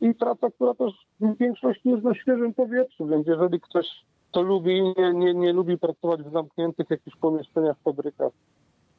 I 0.00 0.14
praca, 0.14 0.50
która 0.50 0.74
też 0.74 0.92
w 1.20 1.38
większości 1.38 1.88
jest 1.88 2.04
na 2.04 2.14
świeżym 2.14 2.54
powietrzu, 2.54 3.06
więc 3.06 3.26
jeżeli 3.26 3.60
ktoś 3.60 3.86
to 4.30 4.42
lubi, 4.42 4.82
nie, 4.82 5.12
nie, 5.14 5.34
nie 5.34 5.52
lubi 5.52 5.78
pracować 5.78 6.22
w 6.22 6.32
zamkniętych 6.32 6.90
jakichś 6.90 7.16
pomieszczeniach, 7.16 7.76
fabrykach, 7.84 8.32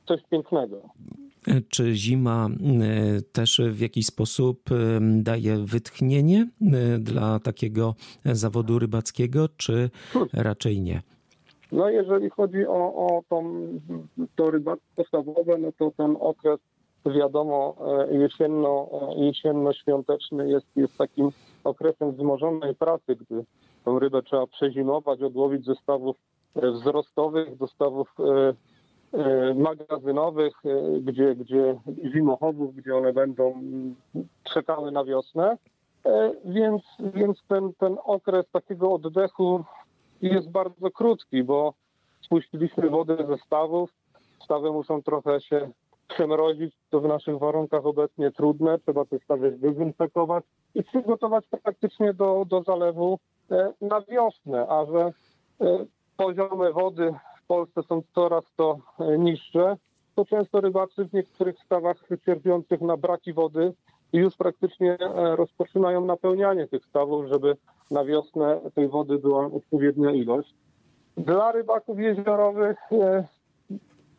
coś 0.07 0.21
pięknego. 0.31 0.81
Czy 1.69 1.93
zima 1.93 2.47
e, 2.47 3.21
też 3.21 3.61
w 3.71 3.79
jakiś 3.79 4.05
sposób 4.05 4.71
e, 4.71 4.75
daje 5.01 5.57
wytchnienie 5.57 6.47
e, 6.61 6.99
dla 6.99 7.39
takiego 7.39 7.95
zawodu 8.25 8.79
rybackiego, 8.79 9.49
czy 9.57 9.89
raczej 10.33 10.81
nie? 10.81 11.01
No 11.71 11.89
jeżeli 11.89 12.29
chodzi 12.29 12.67
o, 12.67 12.95
o 12.95 13.23
tą, 13.29 13.67
to 14.35 14.51
rybactwo 14.51 15.03
stawowe, 15.03 15.57
no 15.57 15.71
to 15.79 15.91
ten 15.97 16.17
okres 16.19 16.59
wiadomo 17.05 17.75
jesienno, 18.11 18.89
jesienno-świąteczny 19.17 20.49
jest, 20.49 20.67
jest 20.75 20.97
takim 20.97 21.29
okresem 21.63 22.11
wzmożonej 22.11 22.75
pracy, 22.75 23.15
gdy 23.15 23.43
tą 23.89 23.99
rybę 23.99 24.23
trzeba 24.23 24.47
przezimować, 24.47 25.21
odłowić 25.21 25.65
ze 25.65 25.75
stawów 25.75 26.17
wzrostowych 26.55 27.57
do 27.57 27.67
stawów 27.67 28.15
E, 29.13 29.53
magazynowych, 29.53 30.53
e, 30.65 30.99
gdzie, 30.99 31.35
gdzie 31.35 31.79
zimochowów, 32.13 32.75
gdzie 32.75 32.95
one 32.95 33.13
będą 33.13 33.61
czekały 34.53 34.91
na 34.91 35.03
wiosnę. 35.03 35.57
E, 36.05 36.31
więc, 36.45 36.81
więc 37.13 37.43
ten, 37.47 37.73
ten 37.73 37.97
okres 38.03 38.45
takiego 38.51 38.93
oddechu 38.93 39.63
jest 40.21 40.49
bardzo 40.49 40.91
krótki, 40.91 41.43
bo 41.43 41.73
spuściliśmy 42.21 42.89
wodę 42.89 43.17
ze 43.27 43.37
stawów. 43.37 43.89
Stawy 44.43 44.71
muszą 44.71 45.03
trochę 45.03 45.41
się 45.41 45.69
przemrozić, 46.07 46.75
to 46.89 46.99
w 46.99 47.07
naszych 47.07 47.39
warunkach 47.39 47.85
obecnie 47.85 48.31
trudne. 48.31 48.79
Trzeba 48.79 49.05
te 49.05 49.19
stawy 49.19 49.57
zdezynfekować 49.57 50.43
i 50.75 50.83
przygotować 50.83 51.45
praktycznie 51.63 52.13
do, 52.13 52.45
do 52.49 52.63
zalewu 52.63 53.19
na 53.81 54.01
wiosnę, 54.01 54.67
a 54.69 54.85
że 54.85 55.13
poziomy 56.17 56.73
wody 56.73 57.13
Polsce 57.49 57.83
są 57.83 58.01
coraz 58.15 58.43
to 58.55 58.79
e, 58.99 59.17
niższe, 59.17 59.77
to 60.15 60.25
często 60.25 60.61
rybacy 60.61 61.05
w 61.05 61.13
niektórych 61.13 61.59
stawach 61.59 61.97
cierpiących 62.25 62.81
na 62.81 62.97
braki 62.97 63.33
wody 63.33 63.73
już 64.13 64.35
praktycznie 64.35 64.97
e, 64.99 65.35
rozpoczynają 65.35 66.05
napełnianie 66.05 66.67
tych 66.67 66.85
stawów, 66.85 67.25
żeby 67.27 67.55
na 67.91 68.05
wiosnę 68.05 68.59
tej 68.75 68.87
wody 68.87 69.17
była 69.17 69.45
odpowiednia 69.45 70.11
ilość. 70.11 70.53
Dla 71.17 71.51
rybaków 71.51 71.99
jeziorowych 71.99 72.77
e, 72.91 73.27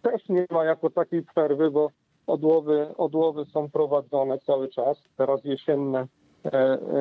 też 0.02 0.28
nie 0.28 0.46
ma 0.50 0.64
jako 0.64 0.90
takiej 0.90 1.22
przerwy, 1.22 1.70
bo 1.70 1.90
odłowy, 2.26 2.88
odłowy 2.96 3.44
są 3.44 3.70
prowadzone 3.70 4.38
cały 4.38 4.68
czas, 4.68 5.02
teraz 5.16 5.44
jesienne 5.44 6.06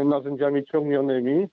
narzędziami 0.06 0.66
ciągnionymi. 0.66 1.48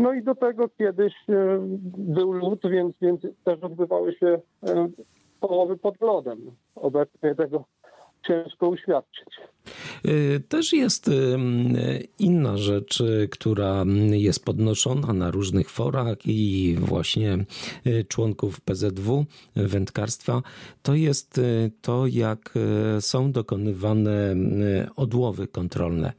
No 0.00 0.12
i 0.12 0.22
do 0.22 0.34
tego 0.34 0.68
kiedyś 0.68 1.14
e, 1.28 1.58
był 1.98 2.32
lód, 2.32 2.60
więc, 2.70 2.94
więc 3.02 3.20
też 3.44 3.60
odbywały 3.62 4.14
się 4.14 4.40
e, 4.66 4.88
połowy 5.40 5.76
pod 5.76 6.00
lodem. 6.00 6.38
Obecnie 6.74 7.34
tego 7.34 7.64
ciężko 8.26 8.68
uświadczyć. 8.68 9.28
E, 10.04 10.40
też 10.40 10.72
jest 10.72 11.10
inna 12.18 12.56
rzecz, 12.56 13.02
która 13.30 13.84
jest 14.10 14.44
podnoszona 14.44 15.12
na 15.12 15.30
różnych 15.30 15.70
forach 15.70 16.16
i 16.26 16.76
właśnie 16.78 17.38
członków 18.08 18.60
PZW, 18.60 19.24
wędkarstwa. 19.56 20.42
To 20.82 20.94
jest 20.94 21.40
to, 21.82 22.06
jak 22.06 22.54
są 23.00 23.32
dokonywane 23.32 24.34
odłowy 24.96 25.48
kontrolne. 25.48 26.12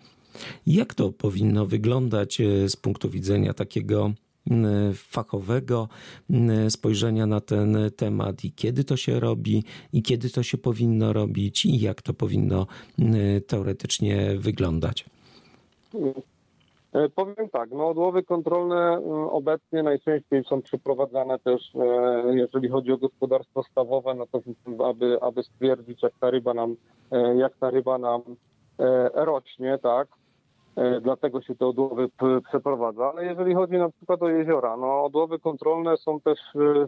Jak 0.68 0.94
to 0.94 1.12
powinno 1.12 1.66
wyglądać 1.66 2.42
e, 2.42 2.70
z 2.70 2.76
punktu 2.76 3.10
widzenia 3.10 3.54
takiego 3.54 4.12
fachowego 4.96 5.88
spojrzenia 6.70 7.26
na 7.26 7.42
ten 7.42 7.78
temat? 7.98 8.44
I 8.44 8.52
kiedy 8.52 8.84
to 8.84 8.98
się 8.98 9.20
robi, 9.20 9.64
i 9.94 10.04
kiedy 10.04 10.30
to 10.30 10.44
się 10.44 10.58
powinno 10.58 11.14
robić, 11.14 11.66
i 11.66 11.80
jak 11.80 12.02
to 12.02 12.14
powinno 12.14 12.68
teoretycznie 13.48 14.36
wyglądać? 14.38 15.06
E, 16.94 17.10
powiem 17.10 17.50
tak, 17.52 17.70
no 17.72 17.90
odłowy 17.90 18.24
kontrolne 18.24 19.02
obecnie 19.32 19.84
najczęściej 19.84 20.44
są 20.44 20.62
przeprowadzane 20.62 21.40
też, 21.40 21.76
e, 21.76 22.36
jeżeli 22.36 22.70
chodzi 22.70 22.92
o 22.92 22.98
gospodarstwo 22.98 23.64
stawowe, 23.64 24.14
no 24.14 24.26
to 24.28 24.42
aby, 24.86 25.18
aby 25.22 25.44
stwierdzić, 25.44 26.04
jak 26.04 26.14
ta 26.20 26.30
ryba 26.30 26.54
nam, 26.54 26.76
jak 27.38 27.58
ta 27.58 27.70
ryba 27.70 27.98
nam 27.98 28.22
rośnie, 29.14 29.80
tak, 29.84 30.08
dlatego 31.02 31.42
się 31.42 31.56
te 31.56 31.68
odłowy 31.68 32.10
przeprowadza. 32.48 33.12
Ale 33.12 33.26
jeżeli 33.26 33.54
chodzi 33.54 33.74
na 33.74 33.90
przykład 33.90 34.24
o 34.24 34.30
jeziora, 34.30 34.78
no 34.78 35.04
odłowy 35.04 35.40
kontrolne 35.40 35.98
są 35.98 36.20
też 36.20 36.40
e, 36.56 36.88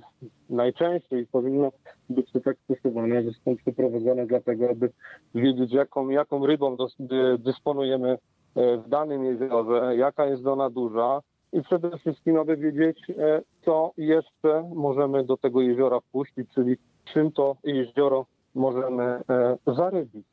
najczęściej 0.49 1.27
powinno 1.27 1.71
być 2.09 2.31
tak 2.45 2.57
stosowane, 2.63 3.23
że 3.23 3.31
są 3.31 3.55
przeprowadzane 3.55 4.25
dlatego, 4.25 4.69
aby 4.69 4.91
wiedzieć 5.35 5.73
jaką, 5.73 6.09
jaką 6.09 6.45
rybą 6.45 6.77
dysponujemy 7.39 8.17
e, 8.55 8.77
w 8.77 8.89
danym 8.89 9.25
jeziorze, 9.25 9.95
jaka 9.97 10.25
jest 10.25 10.47
ona 10.47 10.69
duża 10.69 11.21
i 11.53 11.61
przede 11.61 11.97
wszystkim, 11.97 12.37
aby 12.37 12.57
wiedzieć, 12.57 13.07
co 13.65 13.91
jeszcze 13.97 14.69
możemy 14.75 15.23
do 15.23 15.37
tego 15.37 15.61
jeziora 15.61 15.99
wpuścić, 15.99 16.49
czyli 16.55 16.75
czym 17.05 17.31
to 17.31 17.55
jezioro 17.63 18.25
możemy 18.55 19.21
zarybić 19.67 20.32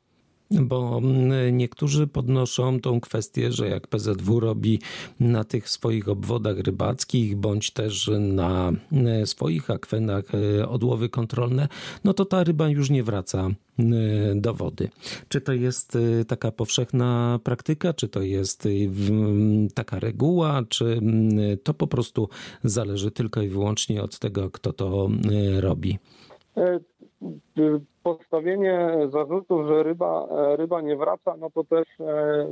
bo 0.51 0.97
mm, 0.97 1.57
niektórzy 1.57 2.07
podnoszą 2.07 2.79
tą 2.79 2.99
kwestię, 2.99 3.51
że 3.51 3.69
jak 3.69 3.87
PZW 3.87 4.39
robi 4.39 4.79
na 5.19 5.43
tych 5.43 5.69
swoich 5.69 6.09
obwodach 6.09 6.57
rybackich, 6.59 7.37
bądź 7.37 7.71
też 7.71 8.11
na 8.19 8.71
mm, 8.91 9.27
swoich 9.27 9.69
akwenach 9.69 10.25
e, 10.35 10.69
odłowy 10.69 11.09
kontrolne, 11.09 11.67
no 12.03 12.13
to 12.13 12.25
ta 12.25 12.43
ryba 12.43 12.69
już 12.69 12.89
nie 12.89 13.03
wraca 13.03 13.49
mm, 13.79 14.41
do 14.41 14.53
wody. 14.53 14.89
Czy 15.29 15.41
to 15.41 15.53
jest 15.53 15.95
e, 15.95 16.25
taka 16.25 16.51
powszechna 16.51 17.39
praktyka, 17.43 17.93
czy 17.93 18.07
to 18.07 18.21
jest 18.21 18.65
e, 18.65 18.69
taka 19.73 19.99
reguła, 19.99 20.63
czy 20.69 21.01
to 21.63 21.73
po 21.73 21.87
prostu 21.87 22.29
zależy 22.63 23.11
tylko 23.11 23.41
i 23.41 23.49
wyłącznie 23.49 24.03
od 24.03 24.19
tego, 24.19 24.49
kto 24.49 24.73
to 24.73 25.09
robi? 25.59 25.99
Postawienie 28.03 28.89
zarzutów, 29.11 29.67
że 29.67 29.83
ryba, 29.83 30.27
ryba 30.55 30.81
nie 30.81 30.95
wraca, 30.95 31.37
no 31.39 31.49
to 31.49 31.63
też 31.63 31.87
e, 31.99 32.47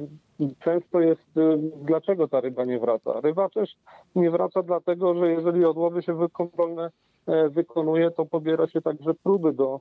często 0.60 1.00
jest, 1.00 1.38
e, 1.38 1.58
dlaczego 1.82 2.28
ta 2.28 2.42
ryba 2.42 2.66
nie 2.66 2.80
wraca. 2.80 3.22
Ryba 3.22 3.50
też 3.50 3.76
nie 4.16 4.32
wraca 4.32 4.64
dlatego, 4.64 5.16
że 5.16 5.32
jeżeli 5.32 5.66
odłowy 5.66 6.04
się 6.04 6.30
kontrolne 6.34 6.90
e, 7.28 7.50
wykonuje, 7.50 8.12
to 8.12 8.26
pobiera 8.26 8.68
się 8.68 8.82
także 8.82 9.14
próby 9.14 9.54
do, 9.54 9.80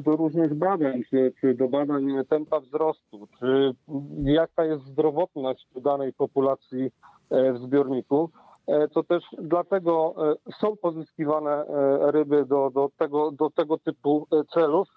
do 0.00 0.16
różnych 0.16 0.54
badań, 0.54 1.02
czy, 1.10 1.32
czy 1.40 1.54
do 1.54 1.68
badań 1.68 2.04
tempa 2.28 2.60
wzrostu, 2.60 3.28
czy 3.38 3.74
jaka 4.22 4.64
jest 4.64 4.84
zdrowotność 4.84 5.68
danej 5.76 6.12
populacji 6.12 6.90
w 7.30 7.58
zbiorniku 7.58 8.30
to 8.92 9.02
też 9.02 9.24
dlatego 9.38 10.14
są 10.60 10.76
pozyskiwane 10.76 11.64
ryby 12.00 12.44
do, 12.44 12.70
do, 12.70 12.90
tego, 12.98 13.30
do 13.30 13.50
tego 13.50 13.78
typu 13.78 14.26
celów, 14.54 14.88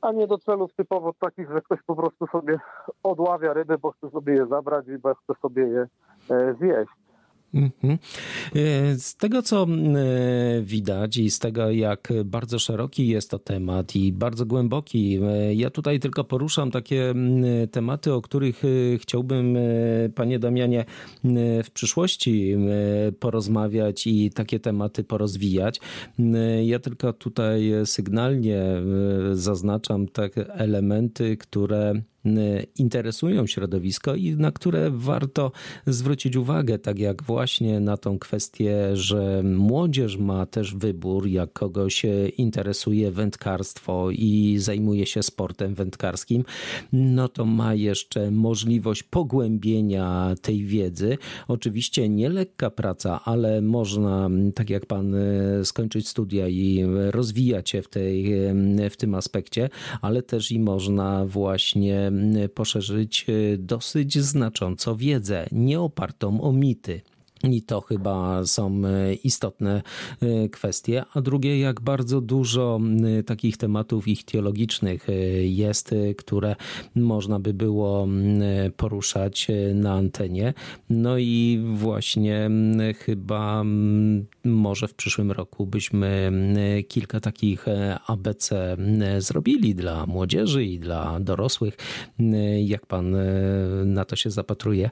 a 0.00 0.12
nie 0.12 0.26
do 0.26 0.38
celów 0.38 0.74
typowo 0.74 1.12
takich, 1.20 1.50
że 1.50 1.62
ktoś 1.62 1.82
po 1.82 1.96
prostu 1.96 2.26
sobie 2.26 2.58
odławia 3.02 3.52
ryby, 3.52 3.78
bo 3.78 3.92
chce 3.92 4.10
sobie 4.10 4.34
je 4.34 4.46
zabrać 4.46 4.88
i 4.88 4.98
bo 4.98 5.14
chce 5.14 5.34
sobie 5.42 5.62
je 5.62 5.86
e, 6.30 6.54
zjeść. 6.54 7.05
Mhm. 7.56 7.98
E, 8.54 8.98
z 8.98 9.16
tego, 9.16 9.42
co 9.42 9.66
e, 9.66 10.62
widać 10.62 11.16
i 11.16 11.30
z 11.30 11.38
tego, 11.38 11.70
jak 11.70 12.12
bardzo 12.24 12.58
szeroki 12.58 13.08
jest 13.08 13.30
to 13.30 13.38
temat 13.38 13.96
i 13.96 14.12
bardzo 14.12 14.46
głęboki, 14.46 15.18
e, 15.22 15.54
ja 15.54 15.70
tutaj 15.70 16.00
tylko 16.00 16.24
poruszam 16.24 16.70
takie 16.70 17.14
tematy, 17.70 18.12
o 18.12 18.22
których 18.22 18.62
chciałbym, 18.98 19.58
panie 20.14 20.38
Damianie, 20.38 20.84
w 21.64 21.70
przyszłości 21.72 22.56
porozmawiać 23.20 24.06
i 24.06 24.30
takie 24.30 24.60
tematy 24.60 25.04
porozwijać. 25.04 25.80
Ja 26.64 26.78
tylko 26.78 27.12
tutaj 27.12 27.72
sygnalnie 27.84 28.62
zaznaczam 29.32 30.08
te 30.08 30.30
elementy, 30.54 31.36
które 31.36 32.02
interesują 32.78 33.46
środowisko 33.46 34.14
i 34.14 34.36
na 34.36 34.52
które 34.52 34.90
warto 34.90 35.52
zwrócić 35.86 36.36
uwagę, 36.36 36.78
tak 36.78 36.98
jak 36.98 37.22
właśnie 37.22 37.80
na 37.80 37.96
tą 37.96 38.18
kwestię, 38.18 38.96
że 38.96 39.42
młodzież 39.44 40.16
ma 40.16 40.46
też 40.46 40.74
wybór, 40.74 41.26
jak 41.26 41.52
kogoś 41.52 42.06
interesuje 42.38 43.10
wędkarstwo 43.10 44.10
i 44.10 44.56
zajmuje 44.58 45.06
się 45.06 45.22
sportem 45.22 45.74
wędkarskim, 45.74 46.44
no 46.92 47.28
to 47.28 47.44
ma 47.44 47.74
jeszcze 47.74 48.30
możliwość 48.30 49.02
pogłębienia 49.02 50.34
tej 50.42 50.64
wiedzy. 50.64 51.18
Oczywiście 51.48 52.08
nie 52.08 52.28
lekka 52.28 52.70
praca, 52.70 53.20
ale 53.24 53.62
można, 53.62 54.30
tak 54.54 54.70
jak 54.70 54.86
pan 54.86 55.14
skończyć 55.64 56.08
studia 56.08 56.48
i 56.48 56.84
rozwijać 57.10 57.70
się 57.70 57.82
w, 57.82 57.88
tej, 57.88 58.34
w 58.90 58.96
tym 58.96 59.14
aspekcie, 59.14 59.68
ale 60.02 60.22
też 60.22 60.52
i 60.52 60.60
można 60.60 61.26
właśnie 61.26 62.12
poszerzyć 62.54 63.26
dosyć 63.58 64.18
znacząco 64.18 64.96
wiedzę, 64.96 65.46
nie 65.52 65.80
opartą 65.80 66.40
o 66.40 66.52
mity. 66.52 67.00
I 67.44 67.62
to 67.62 67.80
chyba 67.80 68.46
są 68.46 68.82
e, 68.84 69.14
istotne 69.14 69.82
e, 70.20 70.48
kwestie. 70.48 71.04
A 71.14 71.20
drugie, 71.20 71.58
jak 71.58 71.80
bardzo 71.80 72.20
dużo 72.20 72.80
takich 73.26 73.56
tematów 73.56 74.08
ich 74.08 74.24
teologicznych 74.24 75.08
e, 75.08 75.12
jest, 75.46 75.94
które 76.18 76.56
można 76.94 77.40
by 77.40 77.54
było 77.54 78.08
poruszać 78.76 79.48
na 79.74 79.92
antenie. 79.92 80.54
No 80.90 81.18
i 81.18 81.64
właśnie 81.74 82.50
chyba 82.98 83.64
może 84.44 84.88
w 84.88 84.94
przyszłym 84.94 85.32
roku 85.32 85.66
byśmy 85.66 86.32
kilka 86.88 87.20
takich 87.20 87.66
ABC 88.06 88.76
zrobili 89.18 89.74
dla 89.74 90.06
młodzieży 90.06 90.64
i 90.64 90.78
dla 90.78 91.20
dorosłych. 91.20 91.76
Jak 92.64 92.86
pan 92.86 93.16
na 93.84 94.04
to 94.04 94.16
się 94.16 94.30
zapatruje? 94.30 94.90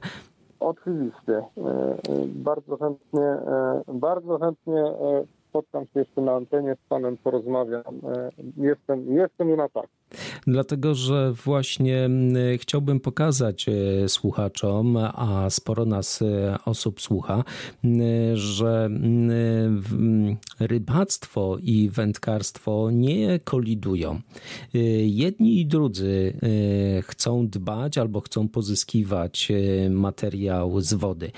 Oczywiście. 0.65 1.37
E, 1.37 1.43
e, 1.61 1.97
bardzo 2.25 2.77
chętnie, 2.77 3.21
e, 3.21 3.81
bardzo 3.87 4.39
chętnie 4.39 4.83
spotkam 5.49 5.85
się 5.85 5.99
jeszcze 5.99 6.21
na 6.21 6.33
antenie 6.33 6.75
z 6.75 6.89
panem, 6.89 7.17
porozmawiam. 7.17 7.83
Jestem, 8.57 9.13
jestem 9.13 9.55
na 9.55 9.69
tak. 9.69 9.87
Dlatego, 10.47 10.95
że 10.95 11.33
właśnie 11.45 12.09
chciałbym 12.57 12.99
pokazać 12.99 13.65
słuchaczom, 14.07 14.97
a 14.97 15.47
sporo 15.49 15.85
nas 15.85 16.23
osób 16.65 17.01
słucha, 17.01 17.43
że 18.33 18.89
rybactwo 20.59 21.57
i 21.61 21.89
wędkarstwo 21.89 22.89
nie 22.91 23.39
kolidują. 23.39 24.21
Jedni 25.03 25.59
i 25.59 25.65
drudzy 25.65 26.33
chcą 27.03 27.47
dbać 27.47 27.97
albo 27.97 28.21
chcą 28.21 28.47
pozyskiwać 28.47 29.51
materiał 29.89 30.81
z 30.81 30.93
wody. 30.93 31.31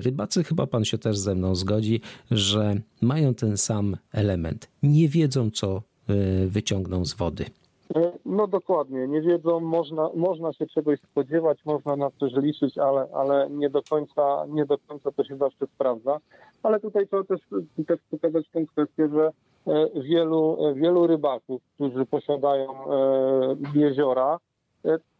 Rybacy, 0.00 0.44
chyba 0.44 0.66
pan 0.66 0.84
się 0.84 0.98
też 0.98 1.18
ze 1.18 1.34
mną 1.34 1.54
zgodzi, 1.54 2.00
że 2.30 2.80
mają 3.00 3.34
ten 3.34 3.56
sam 3.56 3.96
element. 4.12 4.68
Nie 4.82 5.08
wiedzą, 5.08 5.50
co 5.50 5.82
wyciągną 6.48 7.04
z 7.04 7.14
wody. 7.14 7.44
E, 7.96 8.12
no 8.24 8.46
dokładnie, 8.46 9.08
nie 9.08 9.20
wiedzą, 9.20 9.60
można, 9.60 10.10
można 10.14 10.52
się 10.52 10.66
czegoś 10.66 11.00
spodziewać, 11.00 11.64
można 11.64 11.96
na 11.96 12.10
coś 12.10 12.32
liczyć, 12.32 12.78
ale, 12.78 13.08
ale 13.14 13.50
nie, 13.50 13.70
do 13.70 13.82
końca, 13.82 14.46
nie 14.48 14.66
do 14.66 14.78
końca 14.78 15.12
to 15.12 15.24
się 15.24 15.36
zawsze 15.36 15.66
sprawdza. 15.66 16.18
Ale 16.62 16.80
tutaj 16.80 17.06
trzeba 17.06 17.24
też, 17.24 17.40
też 17.86 18.00
pokazać 18.10 18.48
tę 18.52 18.66
kwestię, 18.66 19.08
że 19.08 19.30
e, 19.66 20.02
wielu, 20.02 20.58
wielu 20.74 21.06
rybaków, 21.06 21.62
którzy 21.74 22.06
posiadają 22.06 22.70
e, 22.70 23.56
jeziora, 23.74 24.38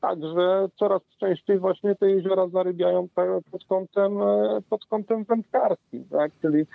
także 0.01 0.69
coraz 0.79 1.03
częściej 1.21 1.59
właśnie 1.59 1.95
te 1.95 2.11
jeziora 2.11 2.49
zarybiają 2.49 3.09
pod 3.51 3.65
kątem, 3.69 4.19
pod 4.71 4.87
kątem 4.87 5.25
wędkarskim, 5.25 6.05
tak? 6.11 6.33
Czyli 6.43 6.67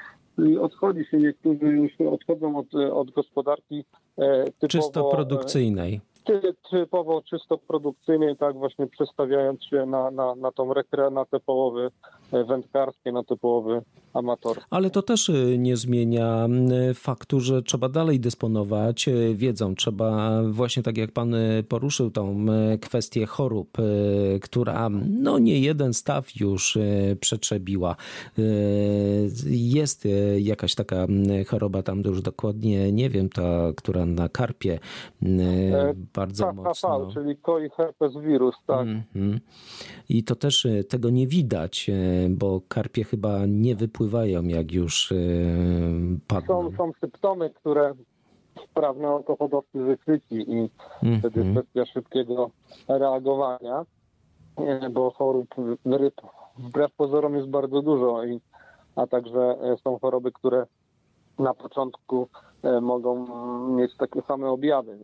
odchodzi 0.62 1.06
się, 1.06 1.18
niektórzy 1.18 1.66
już 1.66 1.92
odchodzą 2.12 2.58
od, 2.58 2.76
od 2.76 3.12
gospodarki 3.12 3.84
e, 4.18 4.44
typowo, 4.44 4.68
czysto 4.68 5.04
produkcyjnej. 5.04 6.02
Ty, 6.26 6.42
typowo 6.72 7.22
czysto 7.22 7.58
produkcyjnej, 7.58 8.38
tak 8.38 8.56
właśnie 8.56 8.88
przestawiając 8.88 9.64
się 9.64 9.86
na, 9.86 10.12
na, 10.12 10.36
na 10.36 10.52
tą 10.52 10.74
rekre, 10.74 11.10
na 11.10 11.26
te 11.26 11.40
połowy 11.40 11.86
e, 11.86 11.90
wędkarskie, 12.32 13.12
na 13.12 13.24
te 13.24 13.38
połowy 13.38 13.82
amatorski. 14.14 14.64
Ale 14.70 14.90
to 14.90 15.02
też 15.02 15.30
y, 15.30 15.58
nie 15.60 15.78
zmienia 15.78 16.48
y, 16.90 16.94
faktu, 16.94 17.40
że 17.40 17.64
trzeba 17.64 17.90
dalej 17.90 18.20
dysponować 18.20 19.08
y, 19.08 19.36
wiedzą. 19.36 19.76
Trzeba 19.76 20.42
właśnie 20.44 20.84
tak 20.84 20.98
jak 20.98 21.12
pan 21.12 21.36
poruszył 21.70 22.12
tą 22.12 22.46
kwestię 22.82 23.26
chorób, 23.26 23.78
która 24.42 24.90
no 25.20 25.40
nie 25.40 25.60
jeden 25.60 25.94
staw 25.94 26.36
już 26.40 26.78
przetrzebiła. 27.20 27.96
Jest 29.48 30.08
jakaś 30.38 30.76
taka 30.76 31.08
choroba 31.48 31.84
tam 31.84 32.02
już 32.06 32.22
dokładnie, 32.22 32.92
nie 32.92 33.10
wiem, 33.10 33.30
ta, 33.30 33.74
która 33.78 34.06
na 34.06 34.30
karpie 34.30 34.80
e, 35.24 35.94
bardzo 36.14 36.54
mocno. 36.54 37.12
czyli 37.14 37.38
koi 37.38 37.70
herpes 37.70 38.14
wirus, 38.18 38.56
tak. 38.68 38.82
Mm 38.82 39.04
-hmm. 39.16 39.40
I 40.10 40.24
to 40.24 40.36
też 40.36 40.68
tego 40.90 41.10
nie 41.10 41.28
widać, 41.28 41.90
bo 42.30 42.62
karpie 42.68 43.04
chyba 43.04 43.46
nie 43.48 43.76
wypływają 43.76 44.44
jak 44.44 44.72
już 44.72 45.12
e, 45.12 45.16
padną? 46.28 46.72
Są, 46.72 46.78
są 46.78 46.92
symptomy, 47.00 47.50
które 47.50 47.94
sprawne 48.70 49.08
alkoholowcy 49.08 49.80
wychwyci 49.80 50.36
i 50.36 50.54
mm 50.54 50.70
-hmm. 51.04 51.20
wtedy 51.20 51.52
kwestia 51.52 51.86
szybkiego 51.86 52.50
reagowania, 52.88 53.86
bo 54.92 55.12
chorób 55.12 55.48
ryb 55.86 56.22
wbrew 56.58 56.92
pozorom 56.92 57.36
jest 57.36 57.48
bardzo 57.50 57.82
dużo, 57.82 58.24
i, 58.24 58.40
a 58.96 59.08
także 59.08 59.40
e, 59.62 59.78
są 59.84 60.00
choroby, 60.00 60.32
które 60.32 60.66
na 61.40 61.54
początku 61.54 62.28
e, 62.64 62.82
mogą 62.82 63.26
mieć 63.76 63.98
takie 63.98 64.22
same 64.22 64.50
objawy 64.50 64.98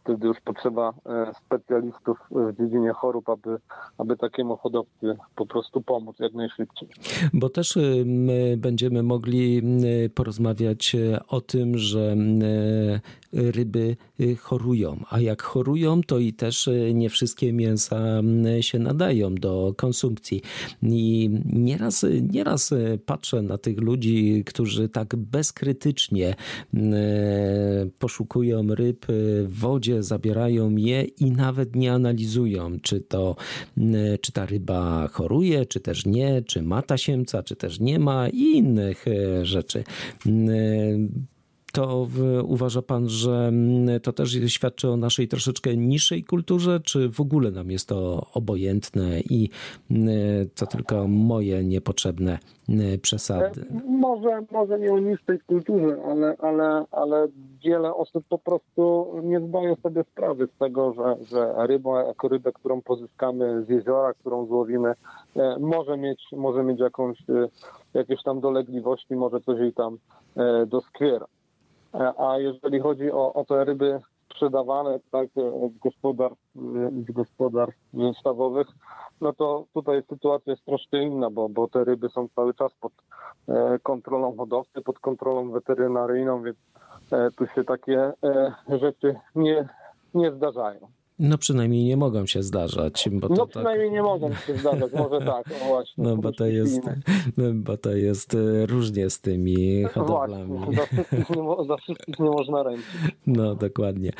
wtedy 0.00 0.26
już 0.26 0.40
potrzeba 0.40 0.92
e, 1.06 1.32
specjalistów 1.46 2.18
w 2.30 2.56
dziedzinie 2.58 2.92
chorób, 2.92 3.28
aby, 3.28 3.58
aby 3.98 4.16
takiemu 4.16 4.56
hodowcy 4.56 5.16
po 5.36 5.46
prostu 5.46 5.80
pomóc 5.80 6.16
jak 6.18 6.34
najszybciej. 6.34 6.88
Bo 7.32 7.48
też 7.48 7.78
my 8.04 8.56
będziemy 8.58 9.02
mogli 9.02 9.62
porozmawiać 10.14 10.96
o 11.28 11.40
tym, 11.40 11.78
że 11.78 12.16
ryby 13.32 13.96
chorują, 14.40 15.04
a 15.10 15.20
jak 15.20 15.42
chorują, 15.42 16.02
to 16.02 16.18
i 16.18 16.32
też 16.32 16.70
nie 16.94 17.10
wszystkie 17.10 17.52
mięsa 17.52 17.98
się 18.60 18.78
nadają 18.78 19.34
do 19.34 19.74
konsumpcji. 19.76 20.42
I 20.82 21.30
nieraz, 21.52 22.06
nieraz 22.32 22.74
patrzę 23.06 23.42
na 23.42 23.58
tych 23.58 23.80
ludzi, 23.80 24.44
którzy 24.46 24.88
tak 24.88 25.16
bezkrytycznie 25.16 26.34
poszukują 27.98 28.74
ryb 28.74 29.06
w 29.48 29.66
wodzie, 29.80 30.02
zabierają 30.02 30.76
je 30.76 31.02
i 31.02 31.30
nawet 31.30 31.76
nie 31.76 31.92
analizują, 31.92 32.80
czy, 32.82 33.00
to, 33.00 33.36
czy 34.20 34.32
ta 34.32 34.46
ryba 34.46 35.08
choruje, 35.08 35.66
czy 35.66 35.80
też 35.80 36.06
nie, 36.06 36.42
czy 36.42 36.62
ma 36.62 36.82
tasiemca, 36.82 37.42
czy 37.42 37.56
też 37.56 37.80
nie 37.80 37.98
ma 37.98 38.28
i 38.28 38.42
innych 38.42 39.04
e, 39.08 39.46
rzeczy 39.46 39.84
to 41.72 42.06
uważa 42.44 42.82
pan, 42.82 43.08
że 43.08 43.52
to 44.02 44.12
też 44.12 44.38
świadczy 44.46 44.88
o 44.88 44.96
naszej 44.96 45.28
troszeczkę 45.28 45.76
niższej 45.76 46.24
kulturze, 46.24 46.80
czy 46.80 47.08
w 47.08 47.20
ogóle 47.20 47.50
nam 47.50 47.70
jest 47.70 47.88
to 47.88 48.26
obojętne 48.34 49.20
i 49.20 49.50
to 50.54 50.66
tylko 50.66 51.08
moje 51.08 51.64
niepotrzebne 51.64 52.38
przesady? 53.02 53.60
E, 53.60 53.90
może, 53.90 54.42
może 54.50 54.78
nie 54.78 54.92
o 54.92 54.98
niższej 54.98 55.40
kulturze, 55.40 55.96
ale, 56.06 56.36
ale, 56.38 56.84
ale 56.90 57.28
wiele 57.64 57.94
osób 57.94 58.24
po 58.28 58.38
prostu 58.38 59.06
nie 59.22 59.40
zdaje 59.40 59.76
sobie 59.82 60.04
sprawy 60.04 60.48
z 60.54 60.58
tego, 60.58 60.92
że, 60.92 61.24
że 61.24 61.66
ryba 61.66 62.02
jako 62.02 62.28
rybę, 62.28 62.52
którą 62.52 62.82
pozyskamy 62.82 63.64
z 63.64 63.68
jeziora, 63.68 64.14
którą 64.14 64.46
złowimy, 64.46 64.94
e, 65.36 65.56
może 65.60 65.96
mieć, 65.96 66.22
może 66.32 66.62
mieć 66.62 66.80
jakąś, 66.80 67.18
e, 67.20 67.48
jakieś 67.94 68.22
tam 68.22 68.40
dolegliwości, 68.40 69.16
może 69.16 69.40
coś 69.40 69.60
jej 69.60 69.72
tam 69.72 69.98
doskwiera. 70.66 71.26
A 72.18 72.38
jeżeli 72.38 72.80
chodzi 72.80 73.10
o, 73.10 73.32
o 73.32 73.44
te 73.44 73.64
ryby 73.64 74.00
sprzedawane 74.30 75.00
tak, 75.10 75.28
z 75.74 75.78
gospodarstw, 75.78 76.54
z 77.08 77.12
gospodarstw 77.12 77.78
stawowych, 78.20 78.66
no 79.20 79.32
to 79.32 79.64
tutaj 79.74 80.02
sytuacja 80.08 80.50
jest 80.52 80.64
troszkę 80.64 81.02
inna, 81.02 81.30
bo, 81.30 81.48
bo 81.48 81.68
te 81.68 81.84
ryby 81.84 82.08
są 82.08 82.28
cały 82.28 82.54
czas 82.54 82.72
pod 82.80 82.92
e, 83.48 83.78
kontrolą 83.82 84.36
hodowcy, 84.36 84.80
pod 84.82 84.98
kontrolą 84.98 85.50
weterynaryjną, 85.50 86.42
więc 86.42 86.58
e, 87.12 87.30
tu 87.30 87.46
się 87.46 87.64
takie 87.64 88.12
e, 88.24 88.54
rzeczy 88.78 89.14
nie, 89.34 89.68
nie 90.14 90.32
zdarzają. 90.32 90.99
No 91.20 91.38
przynajmniej 91.38 91.84
nie 91.84 91.96
mogą 91.96 92.26
się 92.26 92.42
zdarzać. 92.42 93.08
Bo 93.12 93.28
to 93.28 93.34
no 93.34 93.40
tak- 93.40 93.48
przynajmniej 93.48 93.90
nie 93.90 94.02
mogą 94.02 94.32
się 94.34 94.56
zdarzać, 94.56 94.92
może 94.92 95.18
tak, 95.26 95.46
no 95.60 95.68
właśnie. 95.68 96.04
No 96.04 96.16
bo 96.16 96.32
to 96.32 96.46
jest, 96.46 96.80
bo 97.54 97.76
to 97.76 97.90
jest 97.90 98.36
różnie 98.66 99.10
z 99.10 99.20
tymi 99.20 99.84
hodowlami. 99.84 100.58
Właśnie, 100.58 100.76
za 100.76 100.86
wszystkich, 100.86 101.30
nie, 101.36 101.42
mo- 101.42 101.64
za 101.64 101.76
wszystkich 101.76 102.18
nie 102.18 102.30
można 102.30 102.62
ręczyć. 102.62 102.86
No 103.26 103.54
dokładnie. 103.54 104.12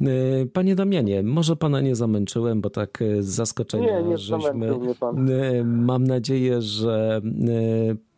E, 0.00 0.46
Panie 0.46 0.74
Damianie, 0.74 1.22
może 1.22 1.56
pana 1.56 1.80
nie 1.80 1.96
zamęczyłem, 1.96 2.60
bo 2.60 2.70
tak 2.70 3.02
e, 3.02 3.22
z 3.22 3.26
zaskoczenia 3.26 4.00
Nie, 4.00 4.08
nie 4.08 4.18
żeśmy. 4.18 4.68
pan. 5.00 5.30
E, 5.30 5.64
Mam 5.64 6.04
nadzieję, 6.04 6.62
że 6.62 7.20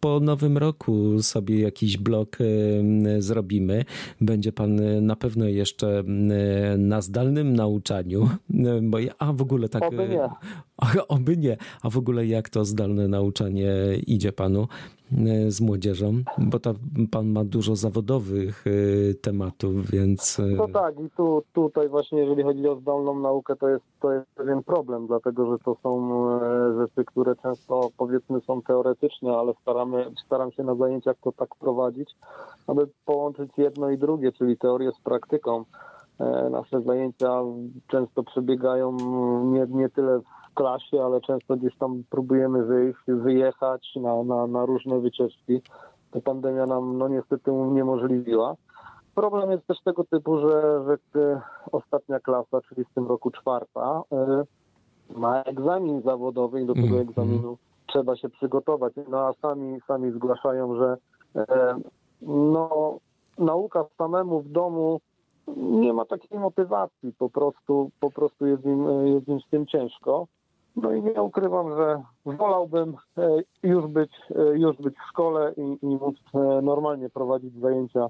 po 0.00 0.20
nowym 0.20 0.58
roku 0.58 1.22
sobie 1.22 1.60
jakiś 1.60 1.96
blok 1.98 2.38
zrobimy. 3.18 3.84
Będzie 4.20 4.52
pan 4.52 4.80
e, 4.80 5.00
na 5.00 5.16
pewno 5.16 5.44
jeszcze 5.44 5.98
e, 5.98 6.04
na 6.78 7.00
zdalnym 7.02 7.52
nauczaniu, 7.56 8.28
e, 8.54 8.80
bo 8.82 8.98
ja, 8.98 9.12
a 9.18 9.32
w 9.32 9.42
ogóle 9.42 9.68
tak. 9.68 9.82
Oby 9.82 10.08
nie. 10.08 10.22
a- 10.76 11.06
Oby 11.08 11.36
nie. 11.36 11.56
A 11.82 11.90
w 11.90 11.96
ogóle 11.98 12.26
jak 12.26 12.48
to 12.48 12.64
zdalne 12.64 13.08
nauczanie 13.08 13.72
idzie 14.06 14.32
panu 14.32 14.68
z 15.48 15.60
młodzieżą? 15.60 16.12
Bo 16.38 16.58
ta, 16.58 16.72
pan 17.10 17.28
ma 17.28 17.44
dużo 17.44 17.76
zawodowych 17.76 18.64
e, 18.66 19.14
tematów, 19.14 19.90
więc. 19.90 20.40
e, 20.40 20.42
No 20.42 20.68
tak, 20.68 21.00
i 21.00 21.10
tu, 21.16 21.42
tutaj 21.52 21.88
właśnie 21.88 22.18
jeżeli 22.18 22.42
chodzi 22.42 22.68
o 22.68 22.76
zdalną 22.76 23.20
naukę, 23.20 23.56
to 23.56 23.68
jest, 23.68 23.84
to 24.00 24.12
jest 24.12 24.26
pewien 24.34 24.62
problem, 24.62 25.06
dlatego 25.06 25.50
że 25.52 25.58
to 25.64 25.76
są 25.82 26.14
e, 26.42 26.74
rzeczy, 26.78 27.04
które 27.04 27.36
często 27.36 27.90
powiedzmy 27.96 28.40
są 28.40 28.62
teoretyczne, 28.62 29.36
ale 29.36 29.52
staramy, 29.62 30.10
staram 30.26 30.52
się 30.52 30.62
na 30.62 30.74
zajęciach 30.74 31.16
to 31.22 31.32
tak 31.32 31.48
prowadzić, 31.60 32.10
aby 32.66 32.88
połączyć 33.04 33.50
jedno 33.56 33.90
i 33.90 33.98
drugie, 33.98 34.32
czyli 34.32 34.56
teorię 34.58 34.92
z 34.92 35.00
praktyką. 35.04 35.64
E, 36.20 36.50
Nasze 36.50 36.80
zajęcia 36.82 37.42
często 37.88 38.22
przebiegają 38.22 38.96
nie, 39.44 39.66
nie 39.70 39.88
tyle 39.88 40.18
w 40.20 40.39
klasie, 40.54 41.02
ale 41.04 41.20
często 41.20 41.56
gdzieś 41.56 41.76
tam 41.76 42.02
próbujemy 42.10 42.64
wyjść, 42.64 43.00
wyjechać 43.06 43.88
na, 43.96 44.22
na, 44.22 44.46
na 44.46 44.66
różne 44.66 45.00
wycieczki. 45.00 45.62
To 46.10 46.20
pandemia 46.20 46.66
nam 46.66 46.98
no 46.98 47.08
niestety 47.08 47.52
uniemożliwiła. 47.52 48.54
Problem 49.14 49.50
jest 49.50 49.66
też 49.66 49.78
tego 49.84 50.04
typu, 50.04 50.38
że, 50.38 50.84
że 50.86 51.20
e, 51.20 51.40
ostatnia 51.72 52.20
klasa, 52.20 52.60
czyli 52.68 52.84
w 52.84 52.94
tym 52.94 53.06
roku 53.06 53.30
czwarta, 53.30 54.02
e, 54.12 54.44
ma 55.16 55.42
egzamin 55.42 56.02
zawodowy 56.02 56.62
i 56.62 56.66
do 56.66 56.74
tego 56.74 56.86
Mhm. 56.86 57.08
egzaminu 57.08 57.56
trzeba 57.86 58.16
się 58.16 58.28
przygotować. 58.28 58.92
No 59.08 59.18
a 59.18 59.32
sami, 59.32 59.80
sami 59.86 60.12
zgłaszają, 60.12 60.74
że 60.74 60.96
e, 61.36 61.78
no, 62.22 62.98
nauka 63.38 63.84
samemu 63.98 64.40
w 64.40 64.48
domu 64.48 65.00
nie 65.56 65.92
ma 65.92 66.04
takiej 66.04 66.38
motywacji, 66.38 67.12
po 67.18 67.30
prostu, 67.30 67.90
po 68.00 68.10
prostu 68.10 68.46
jest, 68.46 68.64
im, 68.64 69.06
jest 69.06 69.28
im 69.28 69.40
z 69.40 69.48
tym 69.50 69.66
ciężko. 69.66 70.26
No 70.76 70.92
i 70.92 71.02
nie 71.02 71.22
ukrywam, 71.22 71.76
że 71.76 72.02
wolałbym 72.24 72.96
e, 73.18 73.42
już 73.62 73.86
być, 73.86 74.12
e, 74.30 74.58
już 74.58 74.76
być 74.76 74.94
w 74.94 75.08
szkole 75.08 75.54
i, 75.56 75.78
i 75.82 75.86
móc 75.86 76.16
e, 76.34 76.62
normalnie 76.62 77.10
prowadzić 77.10 77.54
zajęcia 77.54 78.06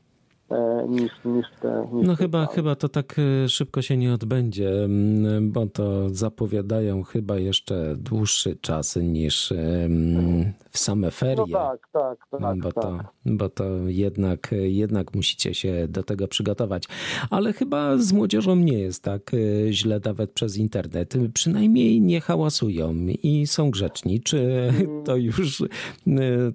niż, 0.89 1.13
niż 1.25 1.47
te. 1.61 1.89
Niż 1.93 2.07
No 2.07 2.17
te 2.17 2.23
chyba, 2.23 2.47
chyba 2.47 2.75
to 2.75 2.89
tak 2.89 3.17
e, 3.45 3.49
szybko 3.49 3.83
się 3.83 3.97
nie 3.97 4.15
odbędzie, 4.15 4.85
mm, 4.85 5.53
bo 5.53 5.67
to 5.67 6.11
zapowiadają 6.11 7.03
chyba 7.03 7.39
jeszcze 7.39 7.95
dłuższy 7.97 8.57
czas 8.57 8.97
niż 8.97 9.53
em, 9.53 10.53
w 10.71 10.79
same 10.79 11.11
ferie. 11.11 11.45
No 11.49 11.59
tak, 11.59 11.89
tak, 11.93 12.19
tak. 12.31 12.59
bo, 12.59 12.73
tak. 12.73 12.85
to, 12.85 12.99
bo 13.27 13.49
to 13.49 13.65
jednak, 13.87 14.55
jednak 14.63 15.15
musicie 15.15 15.55
się 15.55 15.89
do 15.89 16.03
tego 16.03 16.29
przygotować. 16.29 16.85
Ale 17.31 17.53
chyba 17.53 17.99
z 17.99 18.13
młodzieżą 18.13 18.57
nie 18.57 18.79
jest 18.79 19.05
tak 19.05 19.35
e, 19.35 19.73
źle 19.73 20.01
nawet 20.05 20.33
przez 20.33 20.57
internet. 20.57 21.15
Przynajmniej 21.35 22.01
nie 22.01 22.21
hałasują 22.21 22.95
i 23.23 23.47
są 23.47 23.71
grzeczni. 23.71 24.21
Czy 24.21 24.71
to 25.05 25.17
już 25.17 25.61
e, 25.61 25.67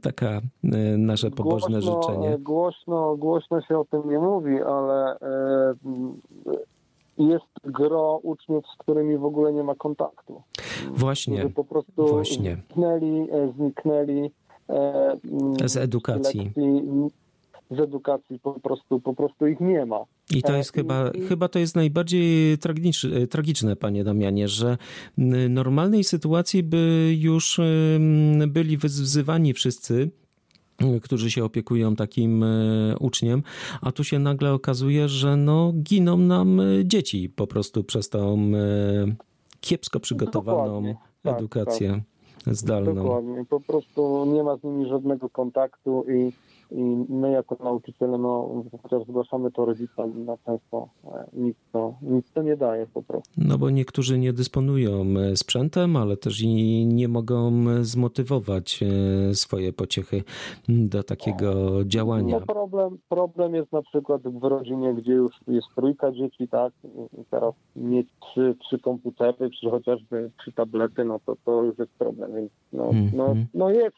taka 0.01 0.27
e, 0.27 0.97
nasze 0.97 1.31
pobożne 1.31 1.79
głośno, 1.79 2.01
życzenie? 2.01 2.38
Głośno, 2.38 3.15
głośno 3.15 3.62
się 3.62 3.85
o 3.91 4.02
tym 4.02 4.10
nie 4.10 4.19
mówi, 4.19 4.62
ale 4.62 5.19
e, 5.19 5.74
jest 7.17 7.45
gro 7.63 8.19
uczniów, 8.24 8.65
z 8.76 8.78
którymi 8.78 9.17
w 9.17 9.26
ogóle 9.26 9.54
nie 9.54 9.63
ma 9.63 9.76
kontaktu. 9.76 10.41
Właśnie. 10.95 11.38
Którzy 11.38 11.54
po 11.54 11.63
prostu 11.63 12.08
właśnie. 12.08 12.56
zniknęli, 12.56 13.28
e, 13.32 13.54
zniknęli 13.58 14.32
e, 14.69 15.17
Z 15.65 15.78
edukacji. 15.78 16.39
lekcji, 16.39 16.82
z 17.71 17.80
edukacji 17.80 18.39
po 18.39 18.60
prostu, 18.60 19.00
po 19.00 19.13
prostu 19.13 19.48
ich 19.48 19.60
nie 19.60 19.86
ma. 19.86 20.04
I 20.32 20.41
to 20.41 20.56
jest 20.56 20.74
chyba, 20.74 21.12
chyba 21.30 21.48
to 21.48 21.60
jest 21.60 21.76
najbardziej 21.76 22.58
tragiczne, 22.58 23.28
tragiczne, 23.28 23.76
panie 23.76 24.04
Damianie, 24.04 24.48
że 24.48 24.78
normalnej 25.50 26.04
sytuacji 26.04 26.63
by 26.63 27.13
już 27.19 27.62
byli 28.48 28.78
wzywani 28.78 29.54
wszyscy, 29.54 30.12
którzy 31.03 31.31
się 31.31 31.43
opiekują 31.43 31.95
takim 31.95 32.43
y, 32.43 32.95
uczniem, 32.99 33.43
a 33.81 33.91
tu 33.91 34.03
się 34.03 34.19
nagle 34.19 34.53
okazuje, 34.53 35.09
że 35.09 35.38
no, 35.38 35.73
giną 35.83 36.17
nam 36.17 36.59
y, 36.59 36.85
dzieci 36.85 37.29
po 37.29 37.47
prostu 37.47 37.83
przez 37.83 38.09
tą 38.09 38.51
y, 39.07 39.15
kiepsko 39.61 39.99
przygotowaną 39.99 40.65
Dokładnie. 40.65 40.95
Tak, 41.23 41.38
edukację 41.38 42.01
zdalną. 42.47 42.95
Dokładnie. 42.95 43.45
Po 43.49 43.59
prostu 43.59 44.25
nie 44.25 44.43
ma 44.43 44.57
z 44.57 44.63
nimi 44.63 44.89
żadnego 44.89 45.29
kontaktu 45.29 46.05
i, 46.09 46.31
i 46.75 47.05
my 47.09 47.31
jako 47.31 47.57
nauczyciele, 47.63 48.17
no 48.17 48.63
chociaż 48.83 49.03
zgłaszamy 49.07 49.51
to 49.51 49.65
rodzicom, 49.65 50.25
no 50.25 50.38
często 50.45 50.89
e, 51.05 51.25
nic 51.33 51.57
to, 51.71 51.93
nic 52.01 52.31
to 52.31 52.41
nie 52.43 52.57
daje 52.57 52.88
po 52.93 53.03
prostu. 53.03 53.31
No 53.38 53.57
bo 53.57 53.69
niektórzy 53.69 54.19
nie 54.19 54.33
dysponują 54.33 54.91
e, 55.19 55.38
sprzętem, 55.38 55.95
ale 55.95 56.17
też 56.17 56.41
i 56.41 56.85
nie 56.85 57.07
mogą 57.07 57.51
zmotywować 57.81 58.83
e, 58.83 59.35
swoje 59.35 59.73
pociechy 59.73 60.23
do 60.69 61.03
takiego 61.03 61.53
działania. 61.85 62.39
No 62.39 62.45
problem, 62.45 62.97
problem 63.09 63.55
jest 63.55 63.71
na 63.71 63.81
przykład 63.81 64.21
w 64.21 64.43
rodzinie, 64.43 64.93
gdzie 64.93 65.13
już 65.13 65.31
jest 65.47 65.67
trójka 65.75 66.11
dzieci, 66.11 66.47
tak, 66.47 66.73
i 67.21 67.25
teraz 67.29 67.53
mieć 67.75 68.07
trzy, 68.19 68.55
trzy 68.59 68.79
komputery, 68.79 69.49
czy 69.61 69.69
chociażby 69.69 70.31
trzy 70.39 70.51
tablety, 70.51 71.05
no 71.05 71.19
to 71.25 71.35
to 71.45 71.63
już 71.63 71.77
jest 71.77 71.91
problem, 71.91 72.35
więc 72.35 72.51
no, 72.73 72.89
no, 73.13 73.25
Mhm. 73.25 73.45
no 73.53 73.69
jest, 73.69 73.95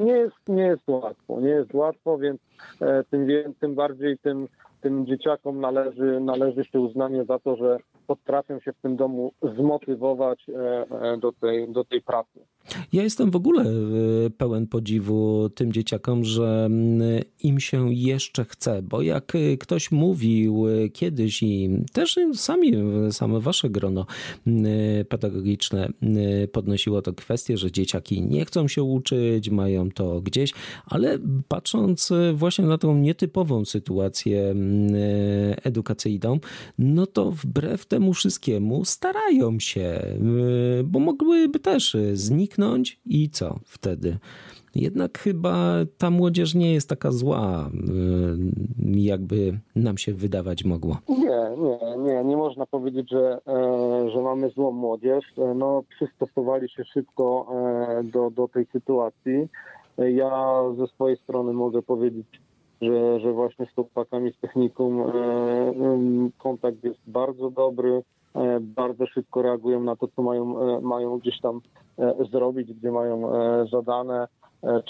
nie 0.00 0.12
jest, 0.12 0.48
nie 0.48 0.62
jest 0.62 0.88
łatwo, 0.88 1.40
nie 1.40 1.48
jest 1.48 1.74
łatwo, 1.74 2.18
więc 2.18 2.40
e, 2.80 3.04
tym, 3.10 3.26
tym 3.60 3.74
bardziej 3.74 4.18
tym, 4.18 4.48
tym 4.80 5.06
dzieciakom 5.06 5.60
należy, 5.60 6.20
należy 6.20 6.64
się 6.64 6.80
uznanie 6.80 7.24
za 7.24 7.38
to, 7.38 7.56
że 7.56 7.78
potrafią 8.06 8.60
się 8.60 8.72
w 8.72 8.82
tym 8.82 8.96
domu 8.96 9.32
zmotywować 9.56 10.46
e, 10.48 10.86
e, 11.12 11.16
do 11.16 11.32
tej, 11.32 11.68
do 11.72 11.84
tej 11.84 12.02
pracy. 12.02 12.40
Ja 12.92 13.02
jestem 13.02 13.30
w 13.30 13.36
ogóle 13.36 13.62
e, 13.62 14.30
pełen 14.30 14.66
podziwu 14.66 15.50
tym 15.54 15.72
dzieciakom, 15.72 16.24
że 16.24 16.64
mm, 16.66 17.22
im 17.42 17.60
się 17.60 17.94
jeszcze 17.94 18.44
chce, 18.44 18.82
bo 18.82 19.02
jak 19.02 19.34
e, 19.34 19.56
ktoś 19.56 19.90
mówił 19.90 20.68
e, 20.68 20.88
kiedyś 20.88 21.42
i 21.42 21.70
też 21.92 22.18
sami, 22.34 22.72
same 23.10 23.40
wasze 23.40 23.70
grono 23.70 24.06
mm, 24.46 24.64
pedagogiczne 25.04 25.88
mm, 26.02 26.18
podnosiło 26.52 27.02
to 27.02 27.12
kwestię, 27.12 27.56
że 27.56 27.72
dzieciaki 27.72 28.22
nie 28.22 28.44
chcą 28.44 28.68
się 28.68 28.82
uczyć, 28.82 29.50
mają 29.50 29.90
to 29.90 30.20
gdzieś, 30.20 30.52
ale 30.86 31.18
patrząc 31.48 32.12
właśnie 32.34 32.64
na 32.64 32.78
tą 32.78 32.96
nietypową 32.96 33.64
sytuację 33.64 34.54
edukacyjną, 35.62 36.40
no 36.78 37.06
to 37.06 37.30
wbrew 37.30 37.86
temu 37.86 38.14
wszystkiemu 38.14 38.84
starają 38.84 39.60
się, 39.60 40.02
bo 40.84 40.98
mogłyby 40.98 41.58
też 41.58 41.94
e, 41.94 42.16
zniknąć 42.50 43.00
i 43.06 43.30
co 43.30 43.58
wtedy? 43.64 44.18
Jednak 44.74 45.18
chyba 45.18 45.74
ta 45.98 46.10
młodzież 46.10 46.54
nie 46.54 46.72
jest 46.72 46.88
taka 46.88 47.10
zła, 47.10 47.70
e, 47.70 49.00
jakby 49.00 49.58
nam 49.76 49.98
się 49.98 50.12
wydawać 50.12 50.64
mogło. 50.64 50.96
Nie, 51.08 51.50
nie, 51.58 51.96
nie, 51.98 52.24
nie 52.24 52.36
można 52.36 52.66
powiedzieć, 52.66 53.10
że, 53.10 53.38
e, 53.46 54.10
że 54.10 54.22
mamy 54.22 54.50
złą 54.50 54.72
młodzież. 54.72 55.24
E, 55.38 55.54
No, 55.54 55.82
przystosowali 55.88 56.68
się 56.68 56.84
szybko 56.84 57.46
e, 57.52 58.04
do, 58.04 58.30
do 58.30 58.48
tej 58.48 58.66
sytuacji. 58.72 59.48
Ja 59.98 60.62
ze 60.78 60.86
swojej 60.86 61.16
strony 61.16 61.52
mogę 61.52 61.82
powiedzieć, 61.82 62.26
że, 62.80 63.20
że 63.20 63.32
właśnie 63.32 63.66
z 63.66 63.74
chłopakami 63.74 64.32
z 64.32 64.40
technikum 64.40 65.02
kontakt 66.38 66.84
jest 66.84 67.00
bardzo 67.06 67.50
dobry. 67.50 68.02
E, 68.34 68.60
Bardzo 68.60 69.06
szybko 69.06 69.42
reagują 69.42 69.80
na 69.80 69.96
to, 69.96 70.08
co 70.08 70.22
mają, 70.22 70.60
e, 70.60 70.80
mają 70.80 71.18
gdzieś 71.18 71.40
tam 71.40 71.60
e, 71.98 72.14
zrobić, 72.30 72.72
gdzie 72.74 72.92
mają 72.92 73.32
zadane, 73.72 74.28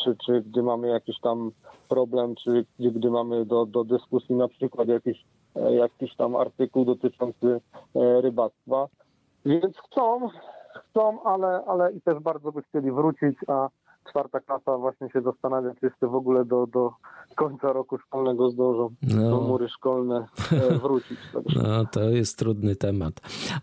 czy, 0.05 0.16
czy 0.26 0.40
gdy 0.40 0.62
mamy 0.62 0.88
jakiś 0.88 1.20
tam 1.20 1.50
problem, 1.88 2.35
czy 2.35 2.66
gdy 2.79 3.11
mamy 3.11 3.44
do, 3.44 3.66
do 3.66 3.85
dyskusji 3.85 4.35
na 4.35 4.48
przykład 4.48 4.88
jakiś 4.88 5.24
jakiś 5.70 6.16
tam 6.16 6.37
artykuł 6.37 6.85
dotyczący 6.85 7.61
rybactwa. 7.94 8.87
Więc 9.46 9.76
chcą, 9.76 10.29
chcą, 10.74 11.22
ale, 11.22 11.64
ale 11.66 11.92
i 11.92 12.00
też 12.00 12.18
bardzo 12.18 12.53
by 12.53 12.62
chcieli 12.62 12.92
wrócić, 12.92 13.37
a 13.48 13.68
czwarta 14.11 14.40
klasa 14.40 14.79
właśnie 14.79 15.11
się 15.11 15.20
zastanawia, 15.20 15.70
czy 15.81 15.87
jeszcze 15.87 16.07
w 16.09 16.14
ogóle 16.14 16.44
do, 16.44 16.66
do 16.66 16.90
końca 17.37 17.73
roku 17.73 17.99
szkolnego 17.99 18.51
zdążą 18.51 18.90
No. 19.03 19.31
do 19.31 19.40
mury 19.40 19.68
szkolne 19.68 20.27
e, 20.53 20.79
wrócić. 20.83 21.18
Także 21.33 21.61
No, 21.62 21.85
to 21.92 22.01
jest 22.11 22.38
trudny 22.38 22.77
temat. 22.77 23.14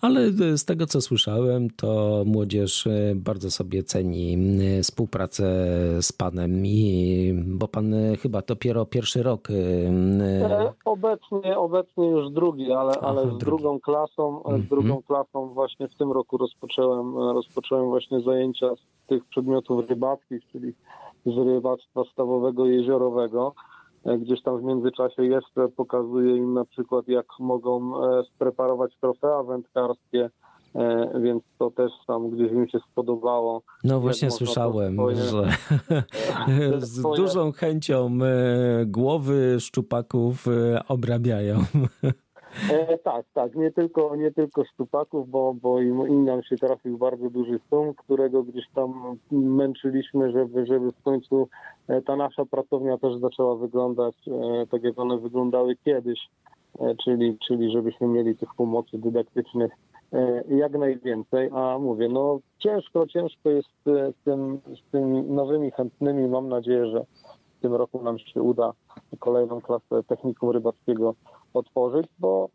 Ale 0.01 0.29
z 0.57 0.65
tego, 0.65 0.85
co 0.85 1.01
słyszałem, 1.01 1.69
to 1.69 2.23
młodzież 2.25 2.87
e, 2.87 3.13
bardzo 3.15 3.51
sobie 3.51 3.83
ceni 3.83 4.37
e, 4.79 4.83
współpracę 4.83 5.43
z 6.01 6.11
panem, 6.13 6.65
i, 6.65 7.33
bo 7.47 7.67
pan 7.67 7.93
e, 7.93 8.15
chyba 8.17 8.41
dopiero 8.41 8.85
pierwszy 8.85 9.23
rok. 9.23 9.47
e, 9.49 9.53
E, 10.27 10.73
Obecnie, 10.85 11.57
obecnie 11.57 12.07
już 12.09 12.31
drugi, 12.31 12.71
ale, 12.71 12.91
Aha, 12.97 13.07
ale 13.07 13.21
z 13.21 13.25
drugi. 13.25 13.39
drugą 13.45 13.79
klasą, 13.79 14.35
e, 14.43 14.45
Mhm. 14.45 14.63
z 14.63 14.67
drugą 14.69 15.01
klasą 15.03 15.47
właśnie 15.47 15.87
w 15.87 15.95
tym 15.95 16.11
roku 16.11 16.37
rozpocząłem, 16.37 17.17
e, 17.17 17.33
rozpocząłem 17.33 17.85
właśnie 17.89 18.21
zajęcia 18.21 18.67
z 18.75 19.07
tych 19.07 19.25
przedmiotów 19.25 19.89
rybackich, 19.89 20.36
czyli 20.51 20.73
z 21.25 21.37
rybactwa 21.37 22.01
stawowego 22.13 22.65
jeziorowego. 22.65 23.53
E, 24.05 24.17
Gdzieś 24.17 24.41
tam 24.43 24.59
w 24.59 24.63
międzyczasie 24.63 25.25
jeszcze 25.25 25.67
pokazuję 25.67 26.37
im 26.37 26.53
na 26.53 26.65
przykład, 26.65 27.07
jak 27.07 27.25
mogą 27.39 28.03
e, 28.05 28.23
spreparować 28.35 28.91
trofea 29.01 29.43
wędkarskie, 29.43 30.29
e, 30.75 31.11
więc 31.21 31.43
to 31.59 31.71
też 31.71 31.91
tam 32.07 32.29
gdzieś 32.29 32.51
mi 32.51 32.69
się 32.71 32.79
spodobało. 32.91 33.61
No 33.83 33.99
właśnie 33.99 34.31
słyszałem, 34.31 34.93
swoje- 34.95 35.15
że 35.25 36.81
z 36.81 36.99
swoje- 36.99 37.17
dużą 37.17 37.51
chęcią 37.51 38.09
głowy 38.85 39.59
szczupaków 39.59 40.45
obrabiają. 40.87 41.57
E, 42.71 42.97
tak, 42.97 43.25
tak, 43.33 43.55
nie 43.55 43.71
tylko, 43.71 44.15
nie 44.15 44.31
tylko 44.31 44.65
szczupaków, 44.65 45.29
bo, 45.29 45.53
bo 45.53 45.81
im, 45.81 46.07
im 46.07 46.25
nam 46.25 46.43
się 46.43 46.55
trafił 46.55 46.97
bardzo 46.97 47.29
duży 47.29 47.59
sum, 47.69 47.93
którego 47.93 48.43
gdzieś 48.43 48.65
tam 48.75 49.17
męczyliśmy, 49.31 50.31
żeby, 50.31 50.65
żeby 50.65 50.91
w 50.91 51.01
końcu 51.03 51.47
e, 51.87 52.01
ta 52.01 52.15
nasza 52.15 52.45
pracownia 52.45 52.97
też 52.97 53.19
zaczęła 53.19 53.55
wyglądać 53.55 54.15
e, 54.27 54.67
tak, 54.67 54.83
jak 54.83 54.99
one 54.99 55.17
wyglądały 55.17 55.75
kiedyś, 55.75 56.19
e, 56.79 56.95
czyli, 56.95 57.37
czyli 57.47 57.71
żebyśmy 57.71 58.07
mieli 58.07 58.35
tych 58.35 58.49
pomocy 58.57 58.97
dydaktycznych 58.97 59.71
e, 60.13 60.43
jak 60.49 60.71
najwięcej, 60.71 61.49
a 61.53 61.79
mówię, 61.79 62.09
no 62.09 62.39
ciężko, 62.59 63.07
ciężko 63.07 63.49
jest 63.49 63.87
e, 63.87 64.11
z, 64.11 64.23
tym, 64.25 64.59
z 64.65 64.91
tymi 64.91 65.21
nowymi 65.21 65.71
chętnymi, 65.71 66.27
mam 66.27 66.49
nadzieję, 66.49 66.87
że 66.87 67.05
w 67.57 67.61
tym 67.61 67.73
roku 67.75 68.03
nam 68.03 68.19
się 68.19 68.41
uda 68.41 68.71
kolejną 69.19 69.61
klasę 69.61 70.03
technikum 70.07 70.49
rybackiego 70.49 71.15
otworzyć, 71.53 72.07
bo, 72.19 72.49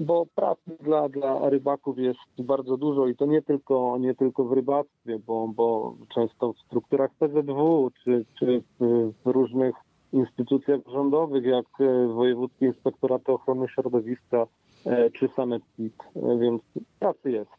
bo 0.00 0.26
pracy 0.34 0.76
dla, 0.80 1.08
dla 1.08 1.50
rybaków 1.50 1.98
jest 1.98 2.20
bardzo 2.38 2.76
dużo 2.76 3.06
i 3.06 3.16
to 3.16 3.26
nie 3.26 3.42
tylko, 3.42 3.98
nie 4.00 4.14
tylko 4.14 4.44
w 4.44 4.52
rybactwie, 4.52 5.18
bo, 5.26 5.48
bo 5.48 5.96
często 6.14 6.52
w 6.52 6.58
strukturach 6.66 7.10
PZW 7.18 7.90
czy, 8.04 8.24
czy 8.38 8.62
w, 8.80 9.12
różnych 9.24 9.74
instytucjach 10.12 10.80
rządowych, 10.92 11.44
jak 11.44 11.66
Wojewódzkie 12.14 12.66
Inspektoraty 12.66 13.32
Ochrony 13.32 13.68
Środowiska 13.68 14.46
e, 14.86 15.10
czy 15.10 15.28
Sanepid, 15.28 15.94
E, 16.16 16.38
więc 16.38 16.62
pracy 16.98 17.30
jest. 17.30 17.50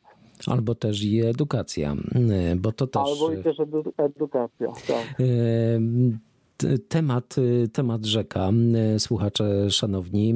Albo 0.47 0.75
też 0.75 1.03
i 1.03 1.25
edukacja, 1.25 1.91
e, 1.91 2.55
bo 2.55 2.71
to 2.71 2.87
też... 2.87 3.01
Albo 3.01 3.33
i 3.33 3.43
też 3.43 3.57
edu- 3.57 3.91
edukacja. 3.97 4.67
Tak. 4.67 5.17
Temat, 6.87 7.35
e, 7.37 7.67
temat 7.67 8.05
rzeka, 8.05 8.51
e, 8.95 8.99
słuchacze 8.99 9.71
szanowni, 9.71 10.33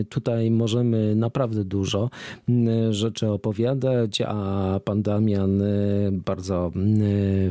e, 0.00 0.04
tutaj 0.04 0.50
możemy 0.50 1.14
naprawdę 1.14 1.64
dużo 1.64 2.10
rzeczy 2.90 3.28
opowiadać, 3.30 4.20
a 4.26 4.80
pan 4.84 5.02
Damian 5.02 5.62
bardzo 6.12 6.72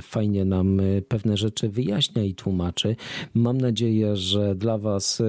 fajnie 0.01 0.45
nam 0.45 0.81
pewne 1.07 1.37
rzeczy 1.37 1.69
wyjaśnia 1.69 2.23
i 2.23 2.33
tłumaczy. 2.33 2.95
Mam 3.33 3.57
nadzieję, 3.57 4.15
że 4.15 4.55
dla 4.55 4.77
was 4.77 5.21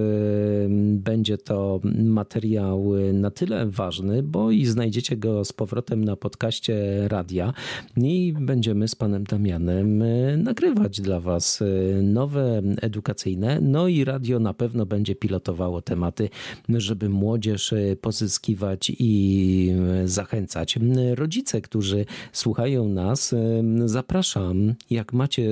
będzie 0.93 1.39
to 1.39 1.81
materiał 2.05 2.93
na 3.13 3.31
tyle 3.31 3.67
ważny, 3.67 4.23
bo 4.23 4.51
i 4.51 4.67
znajdziecie 4.67 5.17
go 5.17 5.45
z 5.45 5.53
powrotem 5.53 6.05
na 6.05 6.17
podcaście 6.17 7.09
radia 7.09 7.53
i 7.97 8.35
będziemy 8.41 8.89
z 8.89 8.95
panem 8.95 9.25
Damianem 9.25 10.03
nagrywać 10.43 11.01
dla 11.01 11.21
was 11.21 11.63
nowe 12.03 12.63
edukacyjne. 12.83 13.61
No 13.61 13.89
i 13.89 14.05
radio 14.05 14.39
na 14.39 14.55
pewno 14.55 14.87
będzie 14.87 15.15
pilotowało 15.15 15.83
tematy, 15.83 16.29
żeby 16.69 17.09
młodzież 17.09 17.73
e, 17.73 17.97
pozyskiwać 17.97 18.93
i 18.99 19.73
e, 20.05 20.09
zachęcać. 20.09 20.79
Rodzice, 21.15 21.61
którzy 21.61 22.05
słuchają 22.33 22.89
nas, 22.89 23.33
e, 23.33 23.63
zapraszam, 23.85 24.75
jak 24.91 25.13
macie 25.13 25.49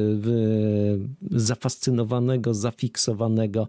zafascynowanego, 1.31 2.55
zafiksowanego 2.55 3.69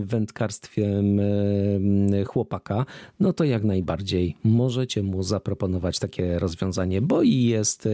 wędkarstwem 0.00 1.20
chłopaka, 2.26 2.86
no 3.20 3.32
to 3.32 3.44
jak 3.44 3.64
najbardziej 3.64 4.36
możecie 4.44 5.02
mu 5.02 5.22
zaproponować 5.22 5.98
takie 5.98 6.38
rozwiązanie, 6.38 7.02
bo 7.02 7.22
i 7.22 7.42
jest 7.42 7.88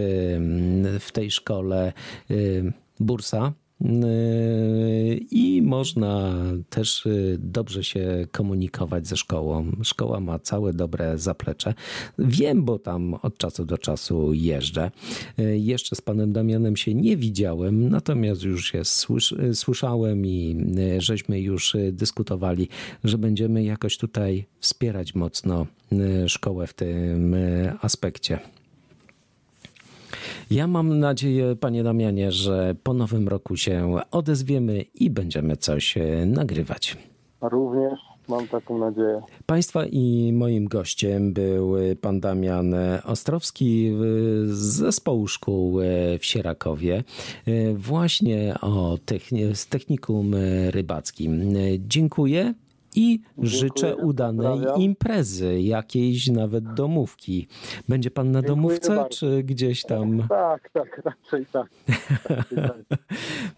w 1.00 1.08
tej 1.12 1.30
szkole 1.30 1.92
bursa. 3.00 3.52
E, 3.84 3.86
I 5.30 5.62
można 5.62 6.34
też 6.70 7.06
e, 7.06 7.10
dobrze 7.38 7.84
się 7.84 8.26
komunikować 8.32 9.06
ze 9.06 9.16
szkołą. 9.16 9.72
Szkoła 9.82 10.20
ma 10.20 10.38
całe 10.38 10.72
dobre 10.72 11.18
zaplecze. 11.18 11.74
Wiem, 12.18 12.64
bo 12.64 12.78
tam 12.78 13.14
od 13.14 13.38
czasu 13.38 13.64
do 13.64 13.78
czasu 13.78 14.32
jeżdżę. 14.32 14.90
E, 15.38 15.58
Jeszcze 15.58 15.96
z 15.96 16.00
panem 16.00 16.32
Damianem 16.32 16.76
się 16.76 16.94
nie 16.94 17.16
widziałem, 17.16 17.88
natomiast 17.88 18.42
już 18.42 18.72
się 18.72 18.84
słysz, 18.84 19.34
słyszałem 19.54 20.26
i 20.26 20.56
e, 20.96 21.00
żeśmy 21.00 21.40
już 21.40 21.74
e, 21.74 21.92
dyskutowali, 21.92 22.68
że 23.04 23.18
będziemy 23.18 23.64
jakoś 23.64 23.98
tutaj 23.98 24.46
wspierać 24.60 25.14
mocno 25.14 25.66
e, 25.92 26.28
szkołę 26.28 26.66
w 26.66 26.74
tym 26.74 27.36
aspekcie. 27.80 28.38
Ja 30.50 30.66
mam 30.66 30.98
nadzieję, 30.98 31.56
panie 31.56 31.82
Damianie, 31.82 32.32
że 32.32 32.74
po 32.82 32.94
nowym 32.94 33.28
roku 33.28 33.56
się 33.56 33.96
odezwiemy 34.10 34.82
i 34.94 35.10
będziemy 35.10 35.56
coś 35.56 35.96
e, 35.96 36.26
nagrywać. 36.26 36.96
Również 37.40 37.92
mam 38.28 38.48
taką 38.48 38.78
nadzieję. 38.78 39.22
Państwa 39.46 39.86
i 39.86 40.32
moim 40.32 40.64
gościem 40.68 41.32
był 41.32 41.74
pan 42.00 42.20
Damian 42.20 42.74
Ostrowski 43.04 43.88
e, 43.88 43.92
z 44.46 44.58
zespołu 44.58 45.28
szkół 45.28 45.80
e, 45.80 45.84
w 46.18 46.24
Sierakowie, 46.26 47.04
e, 47.46 47.74
właśnie 47.74 48.54
o 48.60 48.98
techni- 49.06 49.54
z 49.54 49.66
technikum 49.66 50.34
e, 50.34 50.70
rybackim. 50.70 51.56
E, 51.56 51.60
Dziękuję. 51.78 52.54
I 52.94 53.20
życzę 53.38 53.96
udanej 53.96 54.46
pozdrawiam. 54.46 54.80
imprezy, 54.80 55.60
jakiejś 55.62 56.26
nawet 56.28 56.74
domówki. 56.74 57.46
Będzie 57.88 58.10
pan 58.10 58.30
na 58.30 58.42
Dziękuję 58.42 58.56
domówce, 58.56 58.96
bardzo. 58.96 59.08
czy 59.08 59.42
gdzieś 59.42 59.82
tam? 59.82 60.22
Tak, 60.28 60.70
tak, 60.72 61.02
raczej 61.04 61.46
tak. 61.52 61.66
Raczej 62.24 62.58
tak. 62.88 62.98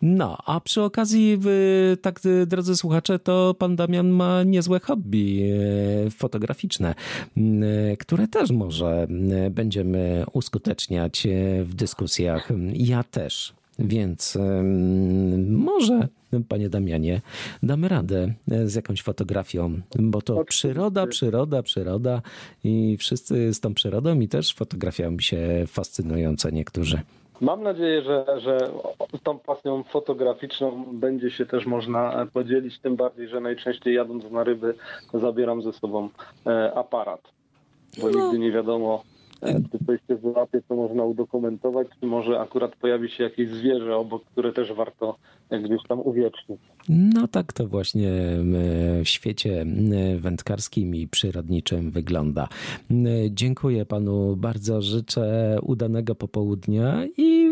No, 0.03 0.39
a 0.47 0.61
przy 0.61 0.83
okazji, 0.83 1.37
wy, 1.37 1.97
tak 2.03 2.21
drodzy 2.47 2.77
słuchacze, 2.77 3.19
to 3.19 3.55
pan 3.59 3.77
Damian 3.77 4.09
ma 4.09 4.43
niezłe 4.43 4.81
hobby 4.81 5.53
e, 6.07 6.11
fotograficzne, 6.11 6.95
które 7.99 8.29
też 8.29 8.51
może 8.51 9.07
będziemy 9.51 10.25
uskuteczniać 10.33 11.27
w 11.65 11.75
dyskusjach. 11.75 12.49
Ja 12.75 13.03
też. 13.05 13.55
Więc 13.79 14.39
może, 15.49 16.09
panie 16.49 16.69
Damianie, 16.69 17.21
damy 17.63 17.89
radę 17.89 18.35
e, 18.51 18.69
z 18.69 18.75
jakąś 18.75 19.03
fotografią, 19.03 19.81
bo 19.99 20.23
to 20.23 20.45
przyroda, 20.45 21.07
przyroda, 21.07 21.63
przyroda 21.63 22.23
i 22.65 22.97
wszyscy 22.97 23.55
z 23.55 23.61
tą 23.61 23.75
przyrodą 23.75 24.21
i 24.21 24.29
też 24.29 24.55
fotografią 24.55 25.17
się 25.21 25.65
fascynująco 25.67 26.51
niektórzy. 26.51 27.01
Mam 27.41 27.63
nadzieję, 27.63 28.03
że, 28.03 28.25
że 28.41 28.59
tą 29.23 29.39
pasją 29.39 29.83
fotograficzną 29.83 30.85
będzie 30.93 31.31
się 31.31 31.47
też 31.47 31.67
można 31.67 32.27
podzielić, 32.33 32.79
tym 32.79 32.97
bardziej, 32.97 33.29
że 33.29 33.41
najczęściej 33.41 33.95
jadąc 33.95 34.31
na 34.31 34.45
ryby 34.45 34.75
zabieram 35.15 35.63
ze 35.63 35.73
sobą 35.73 36.09
e, 36.47 36.73
aparat, 36.75 37.21
bo 38.01 38.11
No. 38.11 38.23
nigdy 38.25 38.39
nie 38.39 38.53
wiadomo, 38.53 39.03
czy 39.73 39.85
coś 39.87 40.01
się 40.09 40.17
wyłapie, 40.17 40.63
co 40.69 40.75
można 40.77 41.05
udokumentować, 41.05 41.89
czy 42.01 42.07
może 42.07 42.41
akurat 42.41 42.77
pojawi 42.77 43.11
się 43.11 43.25
jakieś 43.25 43.51
zwierzę 43.51 43.97
obok, 43.97 44.25
które 44.25 44.53
też 44.53 44.73
warto 44.73 45.17
e, 45.51 45.61
gdzieś 45.61 45.81
tam 45.89 46.01
uwiecznić. 46.01 46.61
No 46.89 47.29
tak 47.29 47.53
to 47.53 47.67
właśnie 47.67 48.11
e, 48.11 49.05
w 49.05 49.09
świecie 49.09 49.61
e, 49.63 50.17
wędkarskim 50.19 50.95
i 50.95 51.09
przyrodniczym 51.09 51.91
wygląda. 51.91 52.49
E, 52.91 52.95
Dziękuję 53.31 53.87
panu 53.87 54.37
bardzo, 54.37 54.83
życzę 54.83 55.59
udanego 55.63 56.15
popołudnia 56.15 57.07
i 57.19 57.51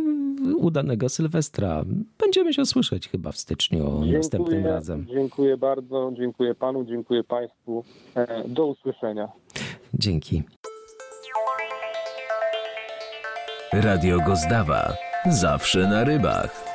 udanego 0.57 1.09
Sylwestra. 1.09 1.85
Będziemy 2.19 2.55
się 2.55 2.67
słyszeć 2.67 3.09
chyba 3.09 3.33
w 3.33 3.37
styczniu 3.37 4.05
następnym 4.13 4.67
razem. 4.67 5.07
Dziękuję 5.11 5.57
bardzo, 5.57 6.13
dziękuję 6.17 6.55
panu, 6.55 6.85
dziękuję 6.85 7.25
państwu. 7.25 7.85
E, 8.17 8.49
Do 8.49 8.67
usłyszenia. 8.67 9.29
Dzięki. 9.95 10.43
Radio 13.73 14.19
Gozdawa. 14.21 14.97
Zawsze 15.31 15.79
na 15.79 16.05
rybach. 16.05 16.70